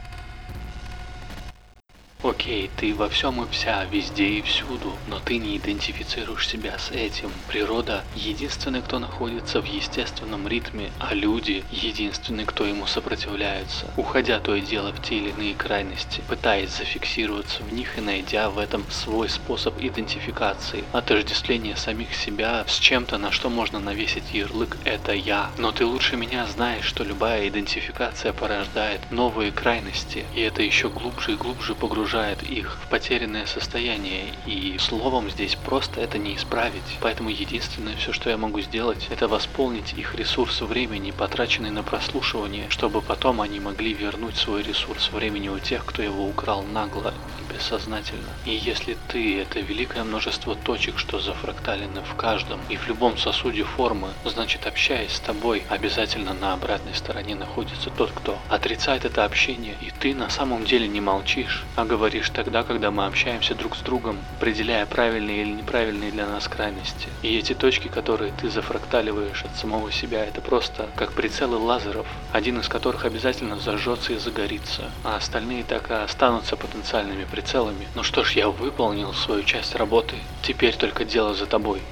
Окей, 2.22 2.70
ты 2.76 2.94
во 2.94 3.08
всем 3.08 3.42
и 3.42 3.48
вся, 3.50 3.84
везде 3.84 4.28
и 4.28 4.42
всюду, 4.42 4.96
но 5.08 5.18
ты 5.18 5.38
не 5.38 5.56
идентифицируешь 5.56 6.46
себя 6.46 6.78
с 6.78 6.92
этим. 6.92 7.32
Природа– 7.48 8.04
единственный, 8.14 8.80
кто 8.80 9.00
находится 9.00 9.60
в 9.60 9.64
естественном 9.64 10.46
ритме, 10.46 10.92
а 11.00 11.14
люди– 11.14 11.64
единственный, 11.72 12.44
кто 12.44 12.64
ему 12.64 12.86
сопротивляется, 12.86 13.92
уходя 13.96 14.38
то 14.38 14.54
и 14.54 14.60
дело 14.60 14.92
в 14.92 15.00
те 15.00 15.16
или 15.16 15.30
иные 15.30 15.56
крайности, 15.56 16.22
пытаясь 16.28 16.70
зафиксироваться 16.70 17.64
в 17.64 17.72
них 17.72 17.98
и 17.98 18.00
найдя 18.00 18.50
в 18.50 18.58
этом 18.58 18.88
свой 18.88 19.28
способ 19.28 19.80
идентификации, 19.80 20.84
отождествления 20.92 21.74
самих 21.74 22.14
себя 22.14 22.64
с 22.68 22.78
чем-то, 22.78 23.18
на 23.18 23.32
что 23.32 23.50
можно 23.50 23.80
навесить 23.80 24.32
ярлык 24.32 24.78
«это 24.84 25.12
я». 25.12 25.50
Но 25.58 25.72
ты 25.72 25.84
лучше 25.84 26.16
меня 26.16 26.46
знаешь, 26.46 26.84
что 26.84 27.02
любая 27.02 27.48
идентификация 27.48 28.32
порождает 28.32 29.10
новые 29.10 29.50
крайности, 29.50 30.28
и 30.36 30.40
это 30.40 30.62
еще 30.62 30.88
глубже 30.88 31.32
и 31.32 31.36
глубже 31.36 31.74
погружает 31.74 32.11
погружает 32.12 32.42
их 32.42 32.76
в 32.82 32.88
потерянное 32.88 33.46
состояние, 33.46 34.34
и 34.44 34.76
словом 34.78 35.30
здесь 35.30 35.54
просто 35.56 36.02
это 36.02 36.18
не 36.18 36.36
исправить. 36.36 36.98
Поэтому 37.00 37.30
единственное, 37.30 37.96
все, 37.96 38.12
что 38.12 38.28
я 38.28 38.36
могу 38.36 38.60
сделать, 38.60 39.08
это 39.08 39.28
восполнить 39.28 39.94
их 39.94 40.14
ресурс 40.14 40.60
времени, 40.60 41.10
потраченный 41.10 41.70
на 41.70 41.82
прослушивание, 41.82 42.66
чтобы 42.68 43.00
потом 43.00 43.40
они 43.40 43.60
могли 43.60 43.94
вернуть 43.94 44.36
свой 44.36 44.62
ресурс 44.62 45.10
времени 45.10 45.48
у 45.48 45.58
тех, 45.58 45.86
кто 45.86 46.02
его 46.02 46.26
украл 46.26 46.62
нагло 46.62 47.14
и 47.40 47.54
бессознательно. 47.54 48.28
И 48.44 48.50
если 48.50 48.98
ты— 49.08 49.40
это 49.42 49.60
великое 49.60 50.04
множество 50.04 50.54
точек, 50.54 50.98
что 50.98 51.18
зафракталены 51.18 52.02
в 52.02 52.14
каждом 52.16 52.60
и 52.68 52.76
в 52.76 52.88
любом 52.88 53.16
сосуде 53.16 53.64
формы, 53.64 54.08
значит, 54.26 54.66
общаясь 54.66 55.12
с 55.12 55.20
тобой, 55.20 55.62
обязательно 55.70 56.34
на 56.34 56.52
обратной 56.52 56.94
стороне 56.94 57.36
находится 57.36 57.88
тот, 57.88 58.10
кто 58.10 58.38
отрицает 58.50 59.06
это 59.06 59.24
общение, 59.24 59.76
и 59.80 59.90
ты 59.98 60.14
на 60.14 60.28
самом 60.28 60.66
деле 60.66 60.86
не 60.86 61.00
молчишь, 61.00 61.64
а 61.74 61.86
говоришь 61.86 62.01
говоришь 62.02 62.30
тогда, 62.30 62.64
когда 62.64 62.90
мы 62.90 63.06
общаемся 63.06 63.54
друг 63.54 63.76
с 63.76 63.80
другом, 63.80 64.18
определяя 64.36 64.86
правильные 64.86 65.42
или 65.42 65.52
неправильные 65.52 66.10
для 66.10 66.26
нас 66.26 66.48
крайности. 66.48 67.10
И 67.22 67.38
эти 67.38 67.54
точки, 67.54 67.86
которые 67.86 68.32
ты 68.32 68.50
зафракталиваешь 68.50 69.44
от 69.44 69.54
самого 69.54 69.92
себя, 69.92 70.26
это 70.26 70.40
просто 70.40 70.88
как 70.96 71.12
прицелы 71.12 71.58
лазеров, 71.58 72.08
один 72.32 72.58
из 72.58 72.68
которых 72.68 73.04
обязательно 73.04 73.56
зажжется 73.60 74.14
и 74.14 74.16
загорится, 74.16 74.90
а 75.04 75.14
остальные 75.14 75.62
так 75.62 75.92
и 75.92 75.94
останутся 75.94 76.56
потенциальными 76.56 77.24
прицелами. 77.24 77.86
Ну 77.94 78.02
что 78.02 78.24
ж, 78.24 78.32
я 78.32 78.48
выполнил 78.48 79.12
свою 79.12 79.44
часть 79.44 79.76
работы, 79.76 80.16
теперь 80.42 80.74
только 80.74 81.04
дело 81.04 81.34
за 81.34 81.46
тобой. 81.46 81.82